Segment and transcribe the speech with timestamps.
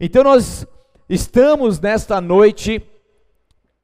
[0.00, 0.64] Então nós
[1.08, 2.80] estamos nesta noite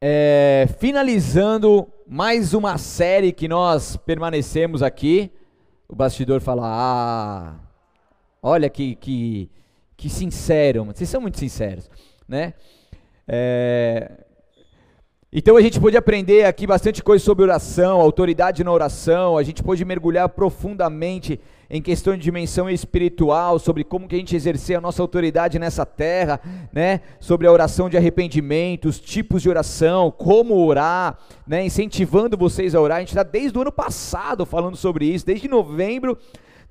[0.01, 5.29] é, finalizando mais uma série que nós permanecemos aqui.
[5.89, 7.55] O bastidor fala: Ah,
[8.41, 9.51] olha que, que,
[9.97, 11.91] que sincero, vocês são muito sinceros,
[12.29, 12.55] né?
[13.27, 14.24] É,
[15.37, 19.65] então a gente pôde aprender aqui bastante coisa sobre oração, autoridade na oração, a gente
[19.65, 24.81] pôde mergulhar profundamente em questão de dimensão espiritual, sobre como que a gente exercer a
[24.81, 26.41] nossa autoridade nessa terra,
[26.73, 27.01] né?
[27.19, 31.67] Sobre a oração de arrependimento, os tipos de oração, como orar, né?
[31.67, 32.99] Incentivando vocês a orar.
[32.99, 36.17] A gente está desde o ano passado falando sobre isso, desde novembro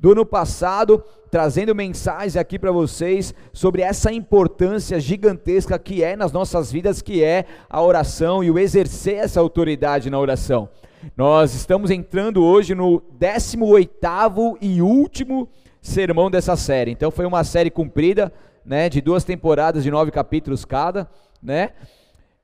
[0.03, 6.33] do ano passado, trazendo mensagens aqui para vocês sobre essa importância gigantesca que é nas
[6.33, 10.67] nossas vidas, que é a oração e o exercer essa autoridade na oração.
[11.15, 15.47] Nós estamos entrando hoje no 18º e último
[15.81, 16.91] sermão dessa série.
[16.91, 18.29] Então foi uma série comprida,
[18.65, 21.09] né, de duas temporadas de nove capítulos cada,
[21.41, 21.69] né?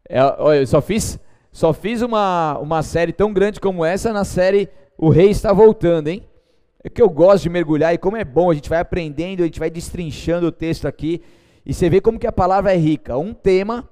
[0.07, 0.21] É,
[0.61, 1.19] eu só fiz
[1.51, 6.07] só fiz uma, uma série tão grande como essa na série O Rei está voltando,
[6.07, 6.23] hein?
[6.83, 9.45] É que eu gosto de mergulhar e como é bom, a gente vai aprendendo, a
[9.45, 11.21] gente vai destrinchando o texto aqui
[11.65, 13.17] e você vê como que a palavra é rica.
[13.17, 13.89] Um tema,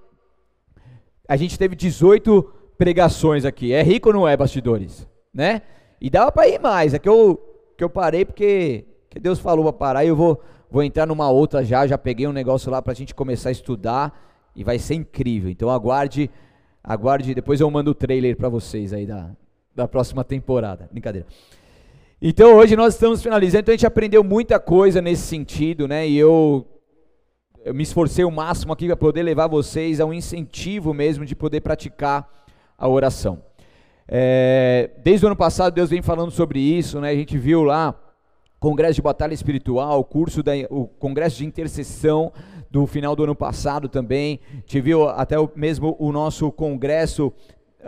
[1.28, 2.44] a gente teve 18
[2.78, 3.74] pregações aqui.
[3.74, 5.08] É rico ou não é, bastidores?
[5.34, 5.62] Né?
[6.00, 7.40] E dava para ir mais, é que eu,
[7.78, 11.30] que eu parei porque que Deus falou para parar e eu vou, vou entrar numa
[11.30, 14.80] outra já, já peguei um negócio lá para a gente começar a estudar e vai
[14.80, 15.50] ser incrível.
[15.50, 16.30] Então aguarde,
[16.84, 19.32] aguarde, depois eu mando o trailer para vocês aí da,
[19.76, 20.88] da próxima temporada.
[20.92, 21.28] Brincadeira.
[22.20, 26.08] Então hoje nós estamos finalizando, então a gente aprendeu muita coisa nesse sentido, né?
[26.08, 26.66] E eu,
[27.64, 31.36] eu me esforcei o máximo aqui para poder levar vocês a um incentivo mesmo de
[31.36, 32.28] poder praticar
[32.76, 33.44] a oração.
[34.08, 37.12] É, desde o ano passado Deus vem falando sobre isso, né?
[37.12, 37.94] A gente viu lá
[38.60, 42.34] congresso de batalha espiritual, curso da, o congresso de intercessão
[42.72, 44.40] do final do ano passado também.
[44.68, 47.32] Viu até o, mesmo o nosso congresso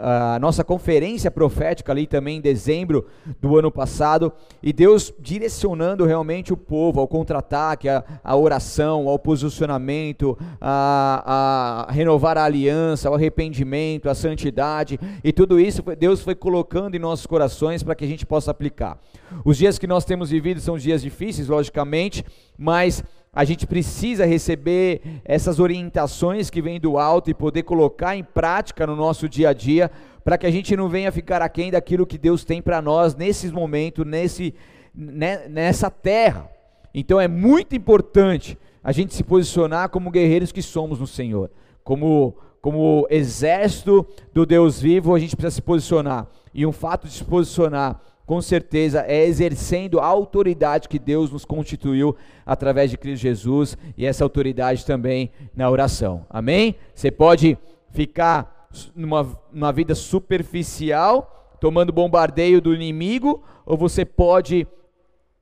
[0.01, 3.05] a nossa conferência profética ali também em dezembro
[3.41, 10.37] do ano passado, e Deus direcionando realmente o povo ao contra-ataque, à, oração, ao posicionamento,
[10.59, 16.95] a, a, renovar a aliança, ao arrependimento, à santidade, e tudo isso Deus foi colocando
[16.95, 18.99] em nossos corações para que a gente possa aplicar.
[19.45, 22.25] Os dias que nós temos vivido são dias difíceis, logicamente,
[22.57, 23.03] mas
[23.33, 28.87] a gente precisa receber essas orientações que vêm do alto e poder colocar em prática
[28.87, 29.91] no nosso dia a dia,
[30.23, 33.51] para que a gente não venha ficar aquém daquilo que Deus tem para nós nesse
[33.51, 34.53] momento, nesse,
[34.93, 36.49] né, nessa terra.
[36.93, 41.51] Então é muito importante a gente se posicionar como guerreiros que somos no Senhor,
[41.83, 46.27] como como exército do Deus vivo, a gente precisa se posicionar.
[46.53, 51.45] E um fato de se posicionar com certeza é exercendo a autoridade que Deus nos
[51.45, 56.27] constituiu através de Cristo Jesus e essa autoridade também na oração.
[56.29, 56.75] Amém?
[56.93, 57.57] Você pode
[57.89, 64.67] ficar numa, numa vida superficial, tomando bombardeio do inimigo, ou você pode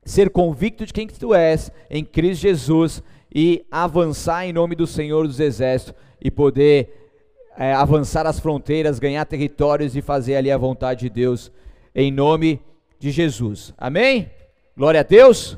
[0.06, 3.04] ser convicto de quem tu és em Cristo Jesus
[3.36, 7.12] e avançar em nome do Senhor dos Exércitos e poder
[7.58, 11.52] é, avançar as fronteiras, ganhar territórios e fazer ali a vontade de Deus
[11.94, 13.74] em nome de Jesus.
[13.78, 14.32] Amém?
[14.76, 15.58] Glória a Deus.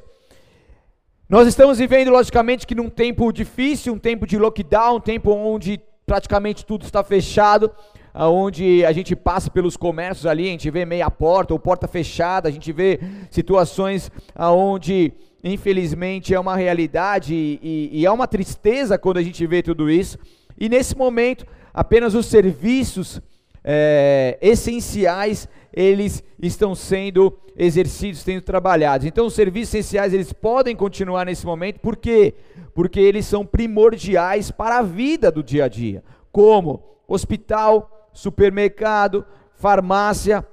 [1.27, 5.79] Nós estamos vivendo, logicamente, que num tempo difícil, um tempo de lockdown, um tempo onde
[6.05, 7.71] praticamente tudo está fechado,
[8.15, 12.49] onde a gente passa pelos comércios ali, a gente vê meia porta ou porta fechada,
[12.49, 15.13] a gente vê situações onde,
[15.43, 20.17] infelizmente, é uma realidade e, e é uma tristeza quando a gente vê tudo isso.
[20.59, 23.21] E nesse momento, apenas os serviços
[23.63, 29.05] é, essenciais eles estão sendo exercidos, sendo trabalhados.
[29.05, 32.33] Então, os serviços essenciais eles podem continuar nesse momento, por quê?
[32.73, 40.45] Porque eles são primordiais para a vida do dia a dia, como hospital, supermercado, farmácia,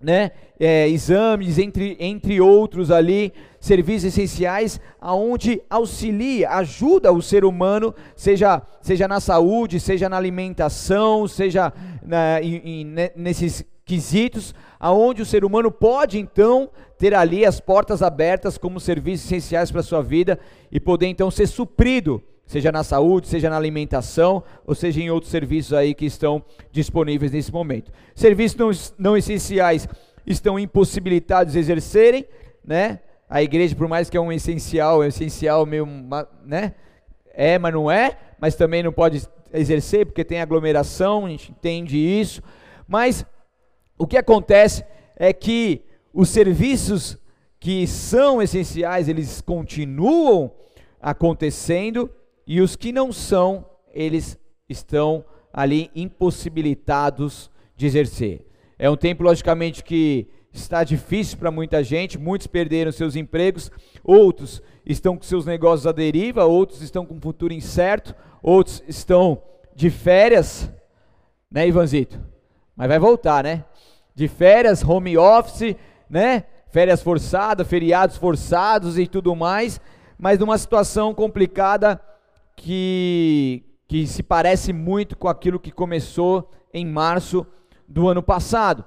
[0.00, 7.94] né, é, exames, entre, entre outros ali, serviços essenciais, aonde auxilia, ajuda o ser humano,
[8.16, 15.26] seja, seja na saúde, seja na alimentação, seja na, em, em, nesses quesitos, aonde o
[15.26, 20.02] ser humano pode então ter ali as portas abertas como serviços essenciais para a sua
[20.02, 20.38] vida
[20.70, 25.30] e poder então ser suprido, seja na saúde, seja na alimentação, ou seja em outros
[25.30, 27.92] serviços aí que estão disponíveis nesse momento.
[28.12, 28.70] Serviços não,
[29.10, 29.86] não essenciais
[30.26, 32.26] estão impossibilitados de exercerem,
[32.64, 32.98] né?
[33.28, 35.86] A igreja, por mais que é um essencial, é um essencial meio,
[36.44, 36.74] né?
[37.32, 39.22] É, mas não é, mas também não pode
[39.52, 42.42] exercer porque tem aglomeração, a gente entende isso,
[42.88, 43.24] mas
[43.96, 47.16] o que acontece é que os serviços
[47.60, 50.50] que são essenciais, eles continuam
[51.00, 52.10] acontecendo,
[52.46, 54.38] e os que não são, eles
[54.68, 58.46] estão ali impossibilitados de exercer.
[58.78, 63.70] É um tempo, logicamente, que está difícil para muita gente, muitos perderam seus empregos,
[64.02, 69.42] outros estão com seus negócios à deriva, outros estão com um futuro incerto, outros estão
[69.74, 70.70] de férias,
[71.50, 72.20] né, Ivanzito?
[72.76, 73.64] Mas vai voltar, né?
[74.14, 75.76] De férias, home office,
[76.08, 76.44] né?
[76.70, 79.80] Férias forçadas, feriados forçados e tudo mais,
[80.18, 82.00] mas numa situação complicada
[82.60, 87.46] que, que se parece muito com aquilo que começou em março
[87.88, 88.84] do ano passado.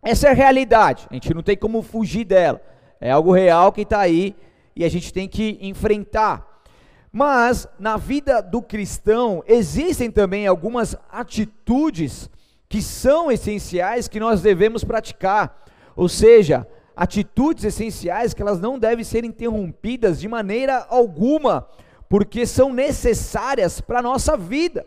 [0.00, 2.62] Essa é a realidade, a gente não tem como fugir dela.
[3.00, 4.36] É algo real que está aí
[4.76, 6.62] e a gente tem que enfrentar.
[7.10, 12.30] Mas na vida do cristão existem também algumas atitudes
[12.68, 15.64] que são essenciais que nós devemos praticar.
[15.96, 16.66] Ou seja,
[16.96, 21.68] atitudes essenciais que elas não devem ser interrompidas de maneira alguma,
[22.12, 24.84] porque são necessárias para a nossa vida,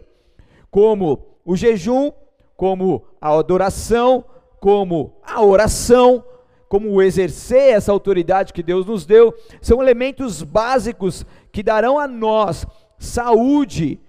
[0.70, 2.12] como o jejum,
[2.56, 4.24] como a adoração,
[4.60, 6.24] como a oração,
[6.70, 12.64] como exercer essa autoridade que Deus nos deu, são elementos básicos que darão a nós
[13.00, 14.00] saúde,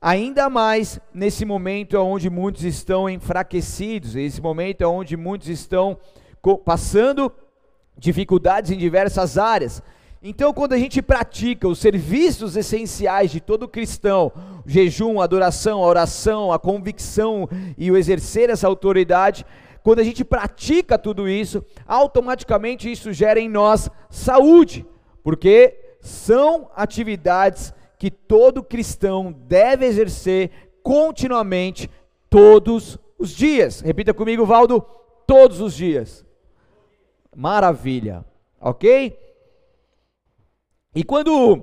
[0.00, 5.98] ainda mais nesse momento onde muitos estão enfraquecidos, esse momento onde muitos estão
[6.64, 7.32] passando
[7.98, 9.82] dificuldades em diversas áreas.
[10.26, 14.32] Então, quando a gente pratica os serviços essenciais de todo cristão,
[14.64, 19.44] jejum, adoração, oração, a convicção e o exercer essa autoridade,
[19.82, 24.86] quando a gente pratica tudo isso, automaticamente isso gera em nós saúde,
[25.22, 30.50] porque são atividades que todo cristão deve exercer
[30.82, 31.90] continuamente
[32.30, 33.82] todos os dias.
[33.82, 34.80] Repita comigo, Valdo,
[35.26, 36.24] todos os dias.
[37.36, 38.24] Maravilha,
[38.58, 39.22] ok?
[40.94, 41.62] E quando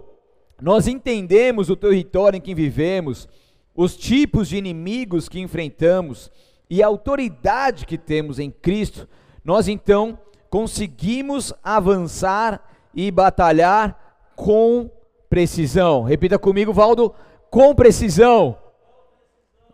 [0.62, 3.28] nós entendemos o território em que vivemos,
[3.76, 6.32] os tipos de inimigos que enfrentamos,
[6.70, 9.08] e a autoridade que temos em Cristo,
[9.44, 10.18] nós então
[10.50, 12.64] conseguimos avançar
[12.94, 14.90] e batalhar com
[15.30, 16.04] precisão.
[16.04, 17.14] Repita comigo, Valdo,
[17.50, 18.58] com precisão.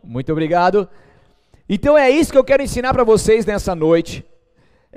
[0.03, 0.89] Muito obrigado.
[1.69, 4.25] Então é isso que eu quero ensinar para vocês nessa noite.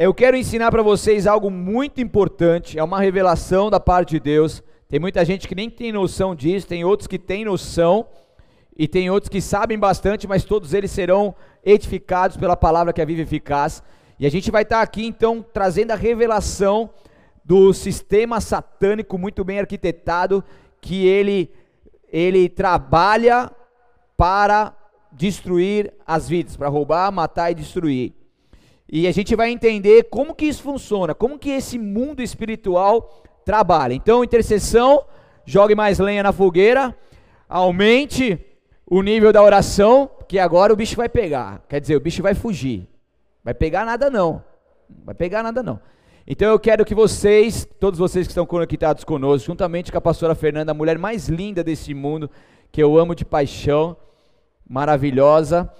[0.03, 4.63] Eu quero ensinar para vocês algo muito importante, é uma revelação da parte de Deus.
[4.89, 8.09] Tem muita gente que nem tem noção disso, tem outros que têm noção
[8.75, 13.05] e tem outros que sabem bastante, mas todos eles serão edificados pela palavra que é
[13.05, 13.83] viva e eficaz.
[14.19, 16.89] E a gente vai estar aqui então trazendo a revelação
[17.45, 20.43] do sistema satânico muito bem arquitetado
[20.81, 21.51] que ele
[22.11, 23.53] ele trabalha
[24.17, 24.75] para
[25.13, 28.15] destruir as vidas, para roubar, matar e destruir.
[28.93, 33.95] E a gente vai entender como que isso funciona, como que esse mundo espiritual trabalha.
[33.95, 35.05] Então, intercessão,
[35.45, 36.97] jogue mais lenha na fogueira,
[37.49, 38.45] aumente
[38.85, 41.63] o nível da oração, que agora o bicho vai pegar.
[41.69, 42.89] Quer dizer, o bicho vai fugir.
[43.45, 44.43] Vai pegar nada não.
[45.05, 45.81] Vai pegar nada não.
[46.27, 50.35] Então eu quero que vocês, todos vocês que estão conectados conosco, juntamente com a pastora
[50.35, 52.29] Fernanda, a mulher mais linda desse mundo,
[52.73, 53.97] que eu amo de paixão,
[54.69, 55.73] maravilhosa,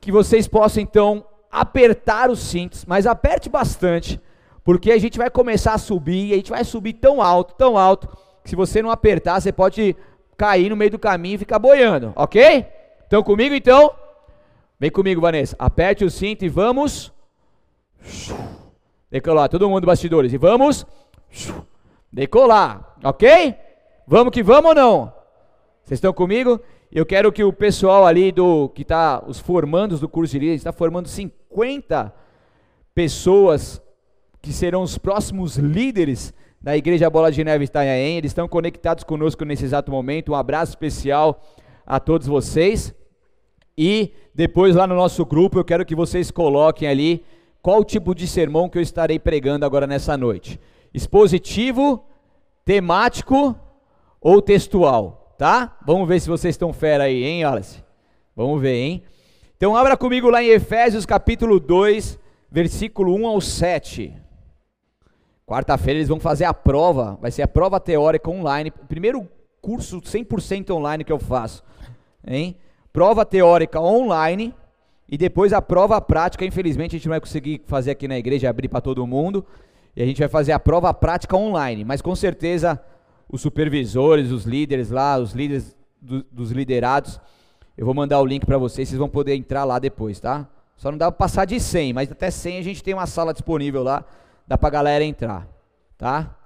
[0.00, 4.20] que vocês possam então apertar os cintos, mas aperte bastante,
[4.64, 7.78] porque a gente vai começar a subir, e a gente vai subir tão alto, tão
[7.78, 8.08] alto,
[8.42, 9.96] que se você não apertar, você pode
[10.36, 12.66] cair no meio do caminho e ficar boiando, ok?
[13.04, 13.92] Estão comigo então?
[14.80, 15.54] Vem comigo, Vanessa.
[15.58, 17.12] Aperte o cinto e vamos.
[19.10, 20.32] Decolar, todo mundo bastidores.
[20.32, 20.84] E vamos
[22.12, 23.54] decolar, ok?
[24.06, 25.12] Vamos que vamos ou não?
[25.84, 26.60] Vocês estão comigo?
[26.90, 30.60] Eu quero que o pessoal ali do que está, os formandos do curso de líderes,
[30.60, 31.43] está formando 50
[32.94, 33.82] pessoas
[34.40, 38.18] que serão os próximos líderes da Igreja Bola de Neve Itanhaém.
[38.18, 40.32] Eles estão conectados conosco nesse exato momento.
[40.32, 41.42] Um abraço especial
[41.86, 42.94] a todos vocês.
[43.76, 47.24] E depois lá no nosso grupo eu quero que vocês coloquem ali
[47.60, 50.60] qual tipo de sermão que eu estarei pregando agora nessa noite.
[50.92, 52.04] Expositivo,
[52.64, 53.58] temático
[54.20, 55.76] ou textual, tá?
[55.86, 57.82] Vamos ver se vocês estão fera aí, hein, Alice?
[58.36, 59.02] Vamos ver, hein?
[59.64, 64.12] Então abra comigo lá em Efésios capítulo 2, versículo 1 ao 7.
[65.46, 69.26] Quarta-feira eles vão fazer a prova, vai ser a prova teórica online, primeiro
[69.62, 71.64] curso 100% online que eu faço,
[72.26, 72.58] hein?
[72.92, 74.54] Prova teórica online
[75.08, 78.50] e depois a prova prática, infelizmente a gente não vai conseguir fazer aqui na igreja,
[78.50, 79.46] abrir para todo mundo,
[79.96, 82.78] e a gente vai fazer a prova prática online, mas com certeza
[83.32, 87.18] os supervisores, os líderes lá, os líderes do, dos liderados,
[87.76, 90.48] eu vou mandar o link para vocês, vocês vão poder entrar lá depois, tá?
[90.76, 93.32] Só não dá para passar de 100, mas até 100 a gente tem uma sala
[93.32, 94.04] disponível lá,
[94.46, 95.48] dá pra galera entrar,
[95.96, 96.36] tá?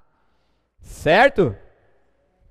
[0.81, 1.55] Certo?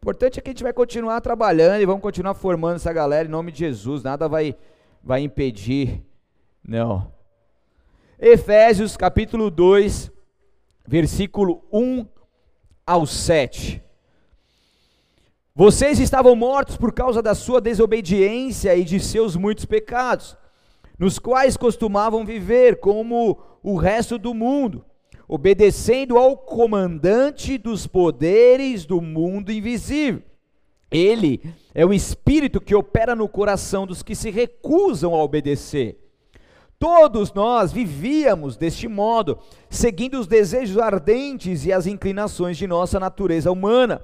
[0.01, 3.31] Importante é que a gente vai continuar trabalhando e vamos continuar formando essa galera em
[3.31, 4.03] nome de Jesus.
[4.03, 4.55] Nada vai,
[5.03, 6.03] vai impedir.
[6.65, 7.12] Não.
[8.19, 10.12] Efésios capítulo 2,
[10.88, 12.05] versículo 1
[12.86, 13.84] ao 7.
[15.57, 20.37] Vocês estavam mortos por causa da sua desobediência e de seus muitos pecados,
[20.99, 24.85] nos quais costumavam viver como o resto do mundo,
[25.27, 30.21] obedecendo ao comandante dos poderes do mundo invisível.
[30.91, 31.41] Ele
[31.73, 35.97] é o espírito que opera no coração dos que se recusam a obedecer.
[36.77, 39.39] Todos nós vivíamos deste modo,
[39.71, 43.99] seguindo os desejos ardentes e as inclinações de nossa natureza humana.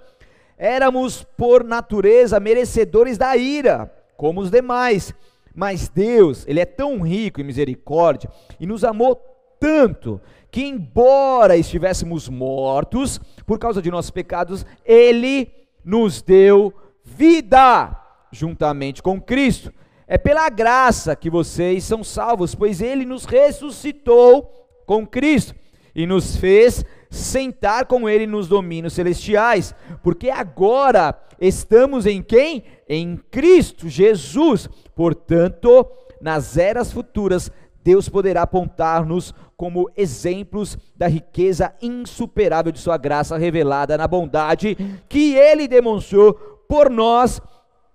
[0.64, 5.14] Éramos, por natureza, merecedores da ira, como os demais.
[5.54, 9.14] Mas Deus, Ele é tão rico em misericórdia e nos amou
[9.60, 15.52] tanto que, embora estivéssemos mortos por causa de nossos pecados, Ele
[15.84, 17.94] nos deu vida
[18.32, 19.74] juntamente com Cristo.
[20.08, 25.54] É pela graça que vocês são salvos, pois ele nos ressuscitou com Cristo
[25.94, 32.64] e nos fez sentar com ele nos domínios celestiais, porque agora estamos em quem?
[32.90, 34.68] Em Cristo Jesus.
[34.96, 35.88] Portanto,
[36.20, 37.52] nas eras futuras,
[37.84, 44.76] Deus poderá apontar-nos como exemplos da riqueza insuperável de Sua graça revelada na bondade
[45.08, 46.34] que Ele demonstrou
[46.68, 47.40] por nós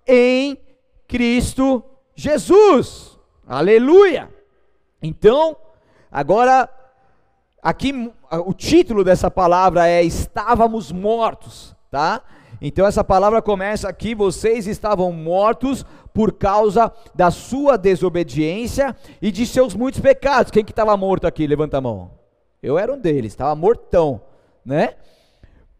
[0.07, 0.57] em
[1.07, 1.83] Cristo
[2.15, 3.19] Jesus.
[3.45, 4.29] Aleluia!
[5.01, 5.57] Então,
[6.11, 6.69] agora,
[7.61, 8.11] aqui
[8.45, 12.21] o título dessa palavra é Estávamos mortos, tá?
[12.61, 19.45] Então, essa palavra começa aqui: vocês estavam mortos por causa da sua desobediência e de
[19.45, 20.51] seus muitos pecados.
[20.51, 21.47] Quem que estava morto aqui?
[21.47, 22.11] Levanta a mão.
[22.61, 24.21] Eu era um deles, estava mortão,
[24.65, 24.95] né?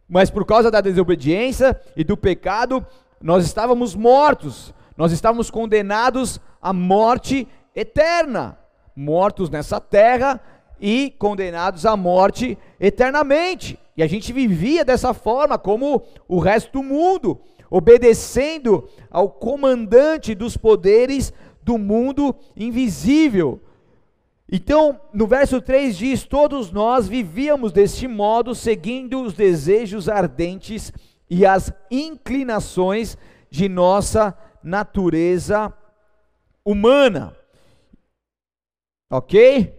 [0.08, 2.86] Mas por causa da desobediência e do pecado,
[3.22, 8.58] nós estávamos mortos nós estávamos condenados à morte eterna,
[8.94, 10.42] mortos nessa terra
[10.80, 13.78] e condenados à morte eternamente.
[13.96, 20.56] E a gente vivia dessa forma, como o resto do mundo, obedecendo ao comandante dos
[20.56, 23.62] poderes do mundo invisível.
[24.52, 30.92] Então, no verso 3 diz: Todos nós vivíamos deste modo, seguindo os desejos ardentes
[31.30, 33.18] e as inclinações
[33.52, 35.72] de nossa natureza
[36.66, 37.36] humana.
[39.12, 39.79] Ok?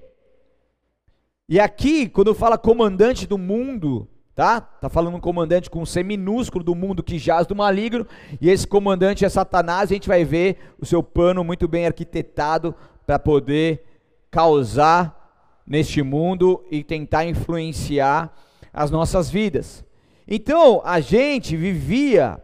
[1.52, 4.60] E aqui, quando fala comandante do mundo, tá?
[4.60, 8.06] Tá falando um comandante com um C minúsculo do mundo que jaz do maligno,
[8.40, 11.86] e esse comandante é Satanás, e a gente vai ver o seu plano muito bem
[11.86, 12.72] arquitetado
[13.04, 13.84] para poder
[14.30, 18.32] causar neste mundo e tentar influenciar
[18.72, 19.84] as nossas vidas.
[20.28, 22.40] Então, a gente vivia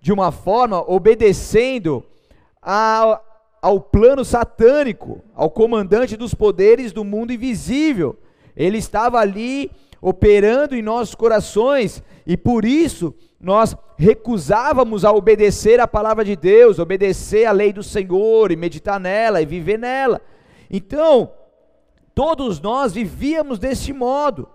[0.00, 2.02] de uma forma obedecendo
[2.62, 3.20] a,
[3.60, 8.18] ao plano satânico, ao comandante dos poderes do mundo invisível.
[8.56, 9.70] Ele estava ali
[10.00, 16.78] operando em nossos corações e por isso nós recusávamos a obedecer a palavra de Deus,
[16.78, 20.20] obedecer a lei do Senhor e meditar nela e viver nela.
[20.70, 21.32] Então,
[22.14, 24.48] todos nós vivíamos deste modo,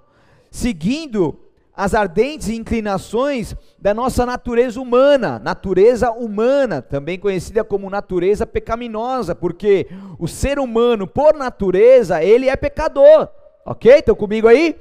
[0.49, 1.39] seguindo
[1.73, 9.87] as ardentes inclinações da nossa natureza humana, natureza humana, também conhecida como natureza pecaminosa, porque
[10.19, 13.29] o ser humano, por natureza, ele é pecador,
[13.65, 13.95] ok?
[13.95, 14.75] Estão comigo aí?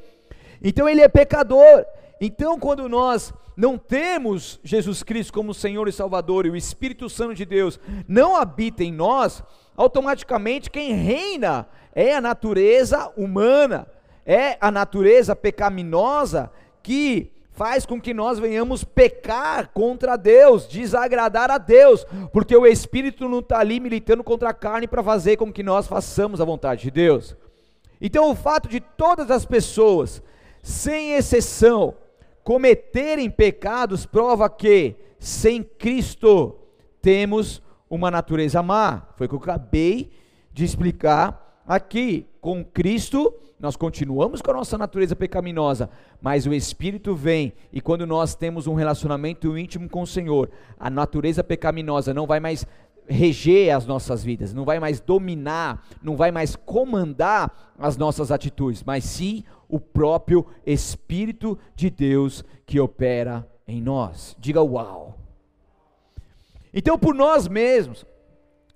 [0.62, 1.84] Então ele é pecador.
[2.20, 7.34] Então, quando nós não temos Jesus Cristo como Senhor e Salvador e o Espírito Santo
[7.34, 9.42] de Deus não habita em nós,
[9.76, 13.86] automaticamente quem reina é a natureza humana,
[14.26, 16.50] é a natureza pecaminosa
[16.82, 23.28] que faz com que nós venhamos pecar contra Deus, desagradar a Deus, porque o Espírito
[23.28, 26.82] não está ali militando contra a carne para fazer com que nós façamos a vontade
[26.82, 27.36] de Deus.
[28.00, 30.22] Então, o fato de todas as pessoas,
[30.62, 31.94] sem exceção,
[32.42, 36.56] cometerem pecados, prova que, sem Cristo,
[37.02, 39.08] temos uma natureza má.
[39.16, 40.10] Foi o que eu acabei
[40.52, 42.26] de explicar aqui.
[42.40, 45.90] Com Cristo, nós continuamos com a nossa natureza pecaminosa,
[46.22, 50.88] mas o Espírito vem e quando nós temos um relacionamento íntimo com o Senhor, a
[50.88, 52.66] natureza pecaminosa não vai mais
[53.10, 58.84] reger as nossas vidas, não vai mais dominar, não vai mais comandar as nossas atitudes,
[58.84, 64.36] mas sim o próprio Espírito de Deus que opera em nós.
[64.38, 65.18] Diga uau.
[66.72, 68.06] Então, por nós mesmos,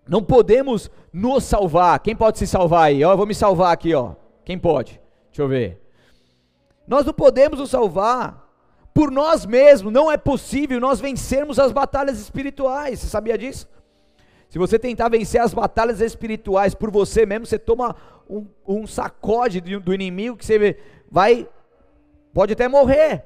[0.09, 2.01] não podemos nos salvar.
[2.01, 3.05] Quem pode se salvar aí?
[3.05, 4.15] Ó, eu vou me salvar aqui, ó.
[4.45, 5.01] Quem pode?
[5.29, 5.81] Deixa eu ver.
[6.87, 8.45] Nós não podemos nos salvar,
[8.93, 13.01] por nós mesmos não é possível nós vencermos as batalhas espirituais.
[13.01, 13.67] Você sabia disso?
[14.55, 17.97] Se você tentar vencer as batalhas espirituais por você mesmo, você toma
[18.31, 20.79] um, um sacode do inimigo que você
[21.11, 21.49] vai,
[22.33, 23.25] pode até morrer.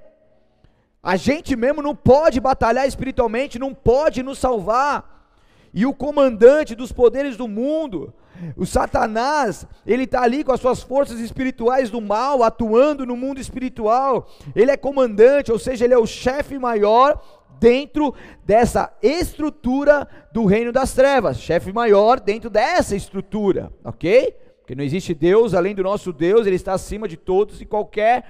[1.02, 5.28] A gente mesmo não pode batalhar espiritualmente, não pode nos salvar.
[5.74, 8.10] E o comandante dos poderes do mundo,
[8.56, 13.38] o Satanás, ele está ali com as suas forças espirituais do mal, atuando no mundo
[13.38, 14.30] espiritual.
[14.56, 17.22] Ele é comandante, ou seja, ele é o chefe maior
[17.58, 21.40] dentro dessa estrutura do reino das trevas.
[21.40, 24.34] Chefe maior dentro dessa estrutura, ok?
[24.60, 28.24] Porque não existe Deus além do nosso Deus, ele está acima de todos e qualquer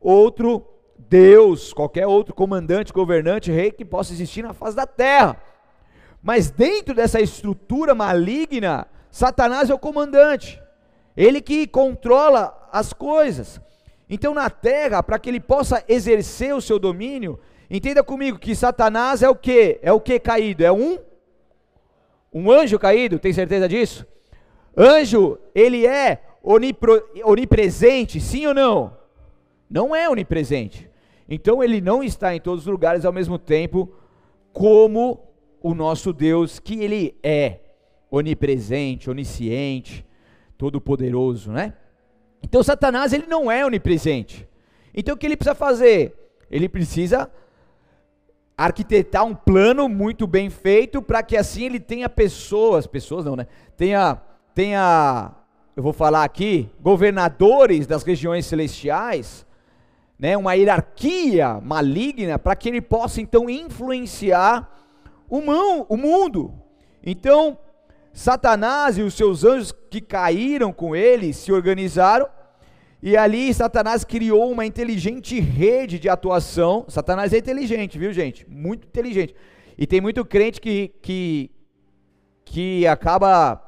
[0.00, 0.66] outro
[0.98, 5.40] Deus, qualquer outro comandante, governante, rei que possa existir na face da terra.
[6.22, 10.60] Mas dentro dessa estrutura maligna, Satanás é o comandante,
[11.16, 13.60] ele que controla as coisas.
[14.08, 17.38] Então, na terra, para que ele possa exercer o seu domínio,
[17.78, 19.78] entenda comigo que Satanás é o que?
[19.82, 20.64] É o que caído?
[20.64, 20.98] É um?
[22.32, 24.06] Um anjo caído, tem certeza disso?
[24.76, 28.96] Anjo, ele é onipro, onipresente, sim ou não?
[29.70, 30.90] Não é onipresente.
[31.28, 33.92] Então ele não está em todos os lugares ao mesmo tempo,
[34.52, 35.20] como
[35.62, 37.60] o nosso Deus, que ele é
[38.10, 40.04] onipresente, onisciente,
[40.58, 41.72] todo-poderoso, né?
[42.42, 44.46] Então Satanás ele não é onipresente.
[44.94, 46.14] Então o que ele precisa fazer?
[46.50, 47.30] Ele precisa
[48.56, 53.46] arquitetar um plano muito bem feito para que assim ele tenha pessoas, pessoas não, né?
[53.76, 54.20] Tenha
[54.54, 55.32] tenha
[55.76, 59.44] eu vou falar aqui, governadores das regiões celestiais,
[60.16, 64.70] né, uma hierarquia maligna para que ele possa então influenciar
[65.28, 66.54] o, mão, o mundo.
[67.02, 67.58] Então,
[68.12, 72.28] Satanás e os seus anjos que caíram com ele se organizaram
[73.06, 76.86] e ali Satanás criou uma inteligente rede de atuação.
[76.88, 78.48] Satanás é inteligente, viu gente?
[78.48, 79.36] Muito inteligente.
[79.76, 81.50] E tem muito crente que, que,
[82.46, 83.60] que acaba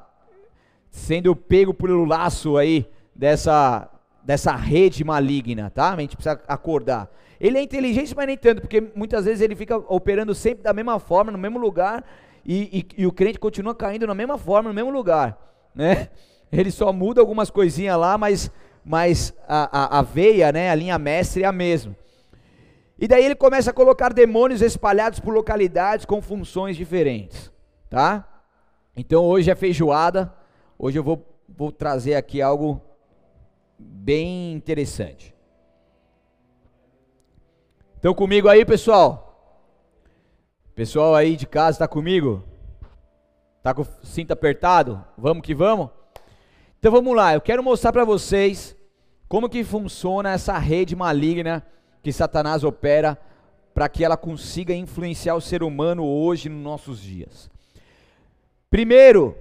[0.88, 3.90] sendo pego pelo laço aí dessa,
[4.24, 5.92] dessa rede maligna, tá?
[5.92, 7.14] A gente precisa acordar.
[7.38, 10.98] Ele é inteligente, mas nem tanto, porque muitas vezes ele fica operando sempre da mesma
[10.98, 12.02] forma, no mesmo lugar,
[12.42, 15.38] e, e, e, o crente continua caindo na mesma forma, no mesmo lugar,
[15.74, 16.08] né?
[16.50, 18.50] Ele só muda algumas coisinhas lá, mas,
[18.86, 21.96] mas a, a, a veia, né, a linha mestre é a mesma.
[22.96, 27.52] E daí ele começa a colocar demônios espalhados por localidades com funções diferentes,
[27.90, 28.42] tá?
[28.96, 30.32] Então hoje é feijoada,
[30.78, 32.80] hoje eu vou, vou trazer aqui algo
[33.76, 35.34] bem interessante.
[37.96, 39.66] Estão comigo aí, pessoal?
[40.76, 42.44] Pessoal aí de casa está comigo?
[43.64, 45.04] Tá com o cinto apertado?
[45.18, 45.90] Vamos que vamos?
[46.78, 48.75] Então vamos lá, eu quero mostrar para vocês
[49.28, 51.66] como que funciona essa rede maligna
[52.02, 53.18] que Satanás opera
[53.74, 57.50] para que ela consiga influenciar o ser humano hoje nos nossos dias.
[58.70, 59.36] Primeiro,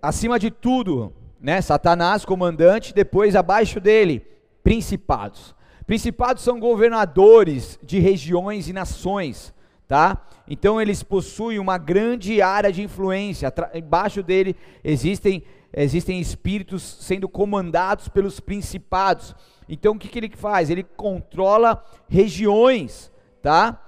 [0.00, 4.24] acima de tudo, né, Satanás comandante, depois abaixo dele,
[4.62, 5.54] principados.
[5.86, 9.52] Principados são governadores de regiões e nações
[9.90, 10.24] tá?
[10.46, 13.52] Então eles possuem uma grande área de influência.
[13.74, 19.34] Embaixo dele existem existem espíritos sendo comandados pelos principados.
[19.68, 20.70] Então o que, que ele faz?
[20.70, 23.80] Ele controla regiões, tá?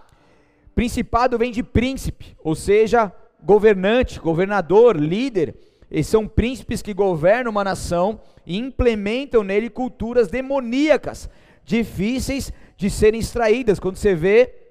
[0.74, 5.54] Principado vem de príncipe, ou seja, governante, governador, líder.
[5.90, 11.28] Eles são príncipes que governam uma nação e implementam nele culturas demoníacas,
[11.64, 13.78] difíceis de serem extraídas.
[13.78, 14.62] Quando você vê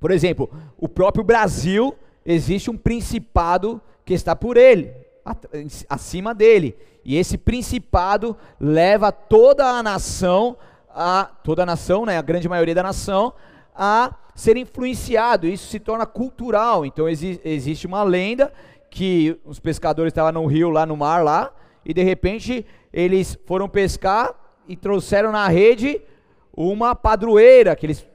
[0.00, 1.94] por exemplo, o próprio Brasil,
[2.24, 4.92] existe um principado que está por ele,
[5.88, 6.76] acima dele.
[7.04, 10.56] E esse principado leva toda a nação,
[10.90, 13.32] a, toda a nação, né, a grande maioria da nação,
[13.74, 15.46] a ser influenciado.
[15.46, 16.84] Isso se torna cultural.
[16.84, 18.52] Então exi existe uma lenda
[18.90, 21.52] que os pescadores estavam no rio, lá no mar, lá,
[21.84, 24.34] e de repente eles foram pescar
[24.66, 26.00] e trouxeram na rede
[26.54, 28.06] uma padroeira que eles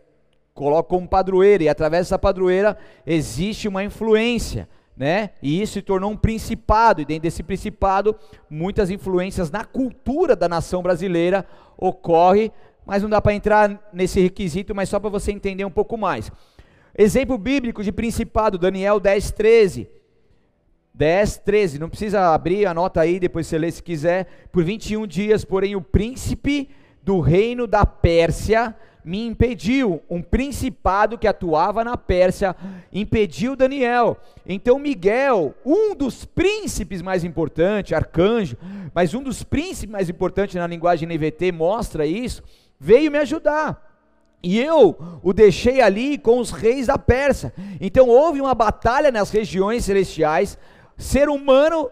[0.53, 5.31] coloca como padroeira, e através dessa padroeira existe uma influência, né?
[5.41, 8.15] E isso se tornou um principado, e dentro desse principado,
[8.49, 11.45] muitas influências na cultura da nação brasileira
[11.77, 12.51] ocorre,
[12.85, 16.31] mas não dá para entrar nesse requisito, mas só para você entender um pouco mais.
[16.95, 19.89] Exemplo bíblico de principado, Daniel 10, 13.
[20.93, 24.27] 10, 13, não precisa abrir, anota aí, depois você lê se quiser.
[24.51, 26.69] Por 21 dias, porém, o príncipe
[27.01, 30.01] do reino da Pérsia me impediu.
[30.09, 32.55] Um principado que atuava na Pérsia
[32.91, 34.17] impediu Daniel.
[34.45, 38.57] Então Miguel, um dos príncipes mais importantes, arcanjo,
[38.93, 42.43] mas um dos príncipes mais importantes na linguagem NVT mostra isso,
[42.79, 43.91] veio me ajudar.
[44.45, 47.53] e eu o deixei ali com os reis da Pérsia.
[47.79, 50.57] Então houve uma batalha nas regiões celestiais.
[50.97, 51.89] Ser humano,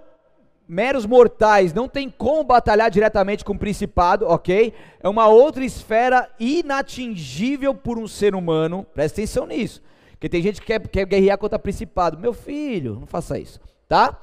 [0.71, 4.73] meros mortais, não tem como batalhar diretamente com o principado, ok?
[5.03, 8.85] É uma outra esfera inatingível por um ser humano.
[8.93, 9.81] Presta atenção nisso.
[10.11, 12.17] Porque tem gente que quer, quer guerrear contra principado.
[12.17, 14.17] Meu filho, não faça isso, tá?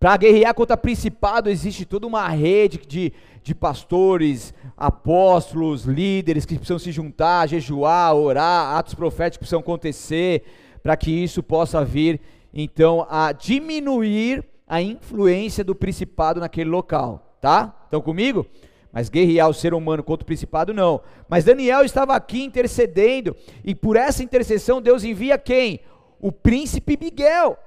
[0.00, 6.78] Para guerrear contra principado existe toda uma rede de, de pastores, apóstolos, líderes que precisam
[6.80, 10.42] se juntar, jejuar, orar, atos proféticos precisam acontecer
[10.82, 12.20] para que isso possa vir
[12.52, 17.74] então a diminuir a influência do principado naquele local, tá?
[17.84, 18.44] Estão comigo?
[18.92, 21.00] Mas guerrear o ser humano contra o principado não.
[21.28, 25.80] Mas Daniel estava aqui intercedendo e por essa intercessão Deus envia quem?
[26.18, 27.58] O príncipe Miguel.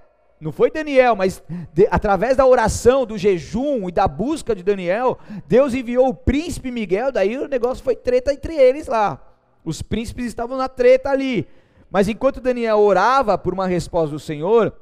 [0.41, 5.19] Não foi Daniel, mas de, através da oração, do jejum e da busca de Daniel,
[5.47, 9.21] Deus enviou o príncipe Miguel, daí o negócio foi treta entre eles lá.
[9.65, 11.45] Os príncipes estavam na treta ali.
[11.91, 14.73] Mas enquanto Daniel orava por uma resposta do Senhor,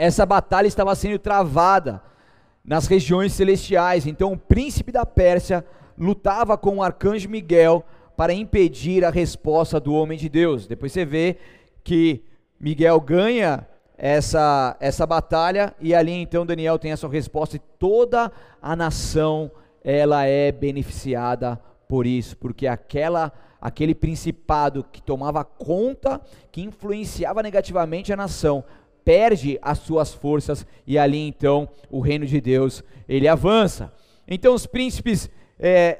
[0.00, 2.02] essa batalha estava sendo travada
[2.64, 4.06] nas regiões celestiais.
[4.06, 5.62] Então o príncipe da Pérsia
[5.98, 7.84] lutava com o arcanjo Miguel
[8.16, 10.66] para impedir a resposta do homem de Deus.
[10.66, 11.36] Depois você vê
[11.84, 12.24] que
[12.58, 18.32] Miguel ganha essa, essa batalha, e ali então Daniel tem a sua resposta, e toda
[18.62, 19.50] a nação
[19.84, 28.12] ela é beneficiada por isso, porque aquela aquele principado que tomava conta, que influenciava negativamente
[28.12, 28.64] a nação,
[29.04, 33.92] perde as suas forças e ali então o reino de Deus ele avança.
[34.28, 35.98] Então os príncipes é,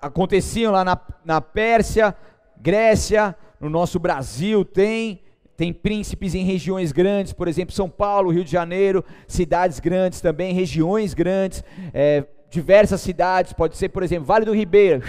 [0.00, 2.14] aconteciam lá na, na Pérsia,
[2.60, 5.22] Grécia, no nosso Brasil tem,
[5.56, 10.54] tem príncipes em regiões grandes, por exemplo, São Paulo, Rio de Janeiro, cidades grandes também,
[10.54, 15.02] regiões grandes, é, diversas cidades, pode ser, por exemplo, Vale do Ribeiro,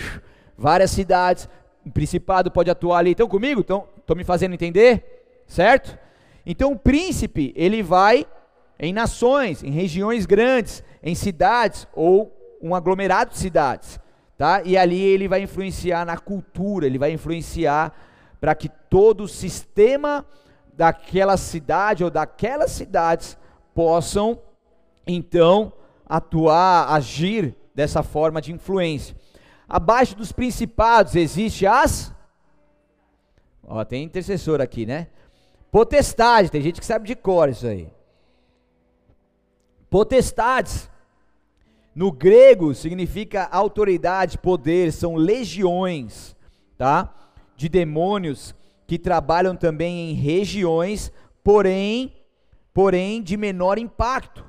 [0.57, 1.47] várias cidades,
[1.85, 3.11] o principado pode atuar ali.
[3.11, 3.61] Estão comigo?
[3.61, 5.43] Estão me fazendo entender?
[5.47, 5.97] Certo?
[6.45, 8.25] Então o príncipe, ele vai
[8.79, 13.99] em nações, em regiões grandes, em cidades ou um aglomerado de cidades,
[14.37, 14.61] tá?
[14.63, 17.93] E ali ele vai influenciar na cultura, ele vai influenciar
[18.39, 20.25] para que todo o sistema
[20.73, 23.37] daquela cidade ou daquelas cidades
[23.73, 24.39] possam
[25.05, 25.73] então
[26.05, 29.15] atuar, agir dessa forma de influência.
[29.67, 32.13] Abaixo dos principados existe as
[33.71, 35.07] Ó, tem intercessor aqui, né?
[35.71, 37.87] Potestade, tem gente que sabe de cor isso aí.
[39.89, 40.89] Potestades
[41.93, 46.35] no grego significa autoridade, poder, são legiões,
[46.77, 47.13] tá?
[47.59, 48.55] de demônios
[48.87, 51.11] que trabalham também em regiões,
[51.43, 52.15] porém,
[52.73, 54.45] porém de menor impacto,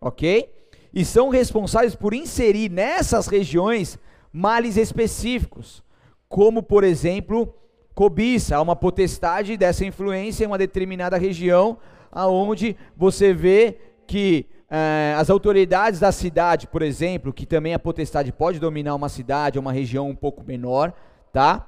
[0.00, 0.50] ok?
[0.92, 3.98] E são responsáveis por inserir nessas regiões
[4.32, 5.82] males específicos,
[6.26, 7.54] como por exemplo
[7.94, 11.78] cobiça, há uma potestade dessa influência em uma determinada região,
[12.10, 18.32] aonde você vê que eh, as autoridades da cidade, por exemplo, que também a potestade
[18.32, 20.92] pode dominar uma cidade, uma região um pouco menor,
[21.32, 21.66] tá?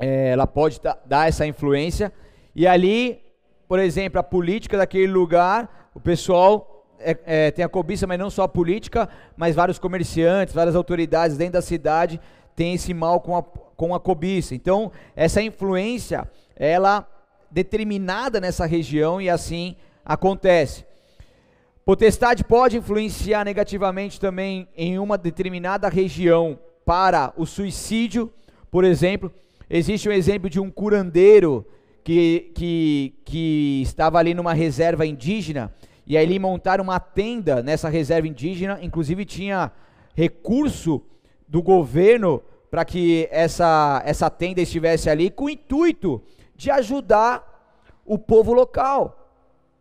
[0.00, 2.10] é, ela pode dar essa influência.
[2.56, 3.20] E ali,
[3.68, 8.30] por exemplo, a política daquele lugar, o pessoal é, é, tem a cobiça, mas não
[8.30, 12.18] só a política, mas vários comerciantes, várias autoridades dentro da cidade
[12.56, 13.44] têm esse mal com a,
[13.80, 14.54] com a cobiça.
[14.54, 17.08] Então, essa influência, ela
[17.50, 20.84] determinada nessa região e assim acontece.
[21.84, 28.30] Potestade pode influenciar negativamente também em uma determinada região para o suicídio,
[28.70, 29.32] por exemplo,
[29.72, 31.64] Existe um exemplo de um curandeiro
[32.02, 35.72] que, que, que estava ali numa reserva indígena,
[36.04, 39.70] e aí ele montaram uma tenda nessa reserva indígena, inclusive tinha
[40.12, 41.00] recurso
[41.46, 46.22] do governo para que essa, essa tenda estivesse ali, com o intuito
[46.54, 47.44] de ajudar
[48.04, 49.34] o povo local.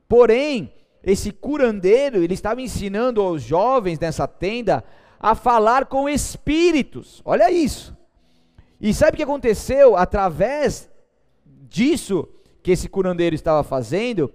[0.08, 0.73] Porém,
[1.04, 4.84] esse curandeiro, ele estava ensinando aos jovens nessa tenda
[5.19, 7.21] a falar com espíritos.
[7.23, 7.95] Olha isso.
[8.82, 10.89] E sabe o que aconteceu através
[11.45, 12.28] disso
[12.63, 14.34] que esse curandeiro estava fazendo?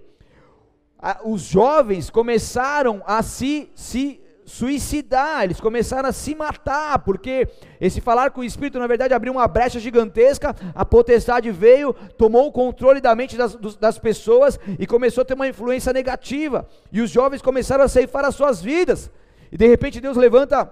[1.23, 7.47] os jovens começaram a se, se suicidar, eles começaram a se matar, porque
[7.81, 12.47] esse falar com o Espírito, na verdade, abriu uma brecha gigantesca, a potestade veio, tomou
[12.47, 17.01] o controle da mente das, das pessoas e começou a ter uma influência negativa, e
[17.01, 19.09] os jovens começaram a ceifar as suas vidas,
[19.51, 20.71] e de repente Deus levanta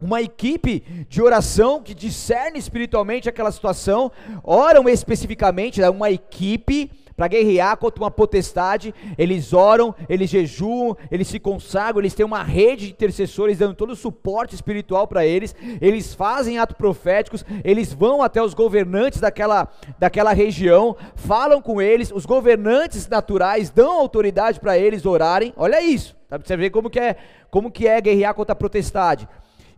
[0.00, 4.10] uma equipe de oração que discerne espiritualmente aquela situação,
[4.42, 11.28] oram especificamente, é uma equipe para guerrear contra uma potestade, eles oram, eles jejuam, eles
[11.28, 15.54] se consagram, eles têm uma rede de intercessores dando todo o suporte espiritual para eles,
[15.82, 22.10] eles fazem atos proféticos, eles vão até os governantes daquela, daquela região, falam com eles,
[22.10, 26.38] os governantes naturais dão autoridade para eles orarem, olha isso, tá?
[26.42, 27.16] você vê como que é,
[27.50, 29.28] como que é guerrear contra a potestade.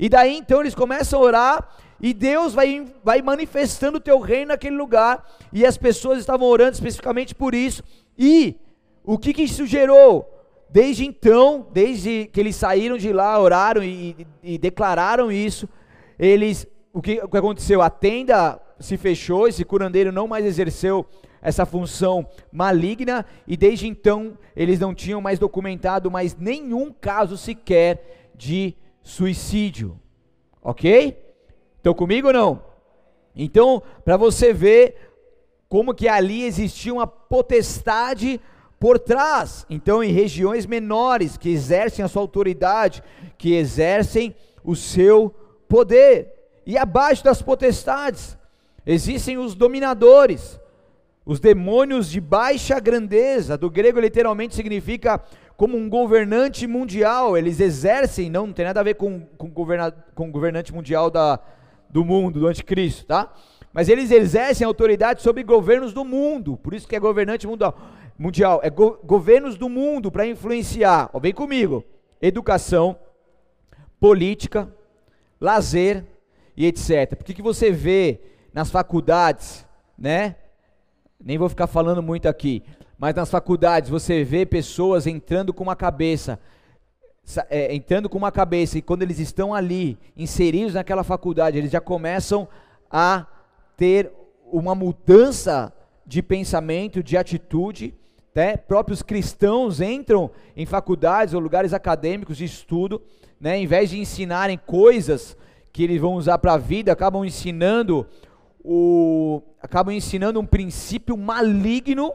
[0.02, 1.68] E daí então eles começam a orar
[2.00, 5.24] e Deus vai, vai manifestando o teu reino naquele lugar.
[5.52, 7.84] E as pessoas estavam orando especificamente por isso.
[8.18, 8.56] E
[9.04, 10.28] o que, que isso gerou?
[10.68, 15.68] Desde então, desde que eles saíram de lá, oraram e, e, e declararam isso,
[16.18, 17.80] eles, o que, o que aconteceu?
[17.80, 21.06] A tenda se fechou, esse curandeiro não mais exerceu
[21.40, 28.30] essa função maligna, e desde então eles não tinham mais documentado mais nenhum caso sequer
[28.34, 29.98] de suicídio.
[30.62, 31.18] Ok?
[31.76, 32.62] Estão comigo ou não?
[33.34, 34.96] Então, para você ver
[35.68, 38.40] como que ali existia uma potestade
[38.78, 39.64] por trás.
[39.70, 43.02] Então, em regiões menores que exercem a sua autoridade,
[43.38, 44.34] que exercem
[44.64, 45.34] o seu
[45.68, 46.32] poder.
[46.66, 48.36] E abaixo das potestades
[48.84, 50.60] existem os dominadores,
[51.24, 53.56] os demônios de baixa grandeza.
[53.56, 55.22] Do grego literalmente significa
[55.56, 57.36] como um governante mundial.
[57.36, 61.38] Eles exercem, não, não tem nada a ver com, com, governa, com governante mundial da,
[61.88, 63.32] do mundo, do anticristo, tá?
[63.72, 67.76] Mas eles exercem autoridade sobre governos do mundo, por isso que é governante mundial.
[68.18, 71.84] mundial é go, governos do mundo para influenciar, ó, vem comigo,
[72.20, 72.96] educação,
[73.98, 74.72] política,
[75.40, 76.04] lazer
[76.56, 77.16] e etc.
[77.16, 78.20] Por que, que você vê
[78.52, 80.36] nas faculdades, né?
[81.18, 82.62] Nem vou ficar falando muito aqui,
[83.02, 86.38] mas nas faculdades você vê pessoas entrando com uma cabeça
[87.50, 91.80] é, entrando com uma cabeça e quando eles estão ali, inseridos naquela faculdade, eles já
[91.80, 92.46] começam
[92.88, 93.26] a
[93.76, 94.12] ter
[94.52, 95.72] uma mudança
[96.06, 97.92] de pensamento, de atitude.
[98.32, 98.56] Né?
[98.56, 103.02] Próprios cristãos entram em faculdades ou lugares acadêmicos de estudo,
[103.40, 103.58] né?
[103.58, 105.36] em vez de ensinarem coisas
[105.72, 108.06] que eles vão usar para a vida, acabam ensinando
[108.62, 112.12] o, acabam ensinando um princípio maligno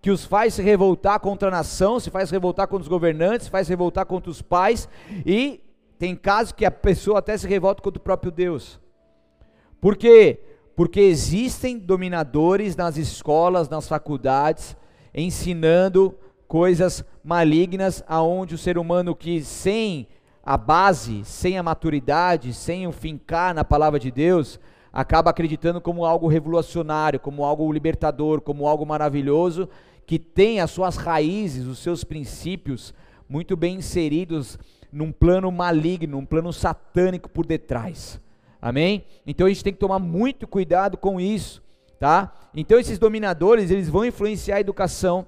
[0.00, 3.50] que os faz se revoltar contra a nação, se faz revoltar contra os governantes, se
[3.50, 4.88] faz revoltar contra os pais,
[5.26, 5.60] e
[5.98, 8.78] tem casos que a pessoa até se revolta contra o próprio Deus.
[9.80, 10.40] Por quê?
[10.76, 14.76] Porque existem dominadores nas escolas, nas faculdades,
[15.12, 20.06] ensinando coisas malignas, aonde o ser humano que sem
[20.42, 24.58] a base, sem a maturidade, sem o fincar na palavra de Deus,
[24.92, 29.68] acaba acreditando como algo revolucionário, como algo libertador, como algo maravilhoso,
[30.06, 32.94] que tem as suas raízes, os seus princípios
[33.28, 34.58] muito bem inseridos
[34.90, 38.20] num plano maligno, um plano satânico por detrás.
[38.60, 39.04] Amém?
[39.26, 41.62] Então a gente tem que tomar muito cuidado com isso,
[42.00, 42.32] tá?
[42.54, 45.26] Então esses dominadores, eles vão influenciar a educação,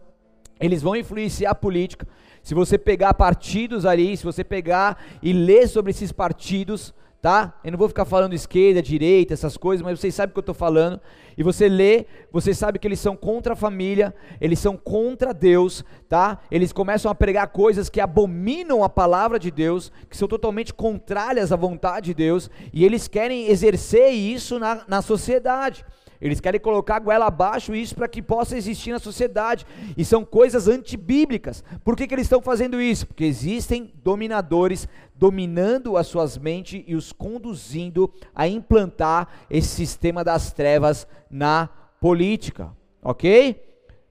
[0.59, 2.09] eles vão influenciar a política.
[2.43, 7.55] Se você pegar partidos ali, se você pegar e ler sobre esses partidos, tá?
[7.63, 10.43] Eu não vou ficar falando esquerda, direita, essas coisas, mas vocês sabem o que eu
[10.43, 11.01] estou falando.
[11.37, 15.85] E você lê, você sabe que eles são contra a família, eles são contra Deus,
[16.09, 16.41] tá?
[16.51, 21.53] Eles começam a pregar coisas que abominam a palavra de Deus, que são totalmente contrárias
[21.53, 25.85] à vontade de Deus, e eles querem exercer isso na, na sociedade.
[26.21, 29.67] Eles querem colocar a goela abaixo isso para que possa existir na sociedade.
[29.97, 31.65] E são coisas antibíblicas.
[31.83, 33.07] Por que, que eles estão fazendo isso?
[33.07, 40.53] Porque existem dominadores dominando as suas mentes e os conduzindo a implantar esse sistema das
[40.53, 41.69] trevas na
[42.01, 42.71] política.
[43.03, 43.63] Ok?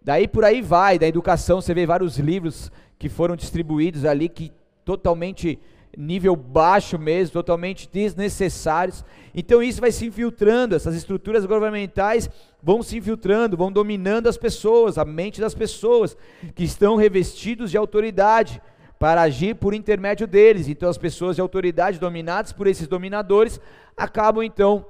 [0.01, 4.51] Daí por aí vai, da educação, você vê vários livros que foram distribuídos ali que
[4.83, 5.59] totalmente
[5.97, 9.03] nível baixo mesmo, totalmente desnecessários.
[9.33, 12.29] Então isso vai se infiltrando, essas estruturas governamentais
[12.61, 16.15] vão se infiltrando, vão dominando as pessoas, a mente das pessoas
[16.55, 18.61] que estão revestidos de autoridade
[18.97, 20.67] para agir por intermédio deles.
[20.67, 23.59] Então as pessoas de autoridade dominadas por esses dominadores
[23.95, 24.85] acabam então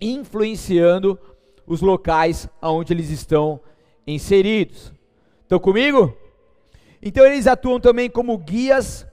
[0.00, 1.18] influenciando
[1.66, 3.60] os locais aonde eles estão
[4.06, 4.92] inseridos.
[5.42, 6.16] Estão comigo?
[7.00, 9.06] Então eles atuam também como guias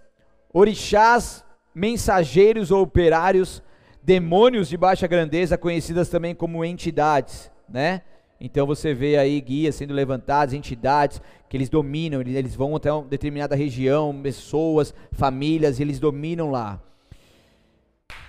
[0.53, 3.61] orixás, mensageiros ou operários,
[4.01, 8.01] demônios de baixa grandeza, conhecidas também como entidades, né?
[8.41, 13.03] Então você vê aí guias sendo levantados, entidades que eles dominam, eles vão até uma
[13.03, 16.81] determinada região, pessoas, famílias, eles dominam lá.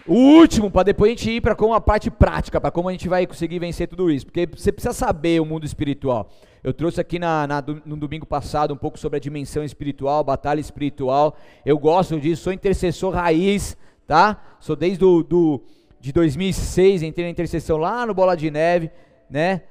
[0.06, 2.92] O último, para depois a gente ir para como a parte prática, para como a
[2.92, 6.28] gente vai conseguir vencer tudo isso, porque você precisa saber o mundo espiritual.
[6.62, 10.60] Eu trouxe aqui na, na, no domingo passado um pouco sobre a dimensão espiritual, batalha
[10.60, 11.34] espiritual.
[11.64, 14.38] Eu gosto disso, sou intercessor raiz, tá?
[14.60, 15.62] Sou desde do, do,
[15.98, 18.90] de 2006, entrei na intercessão lá no Bola de Neve,
[19.30, 19.62] né?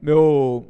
[0.00, 0.66] Meu,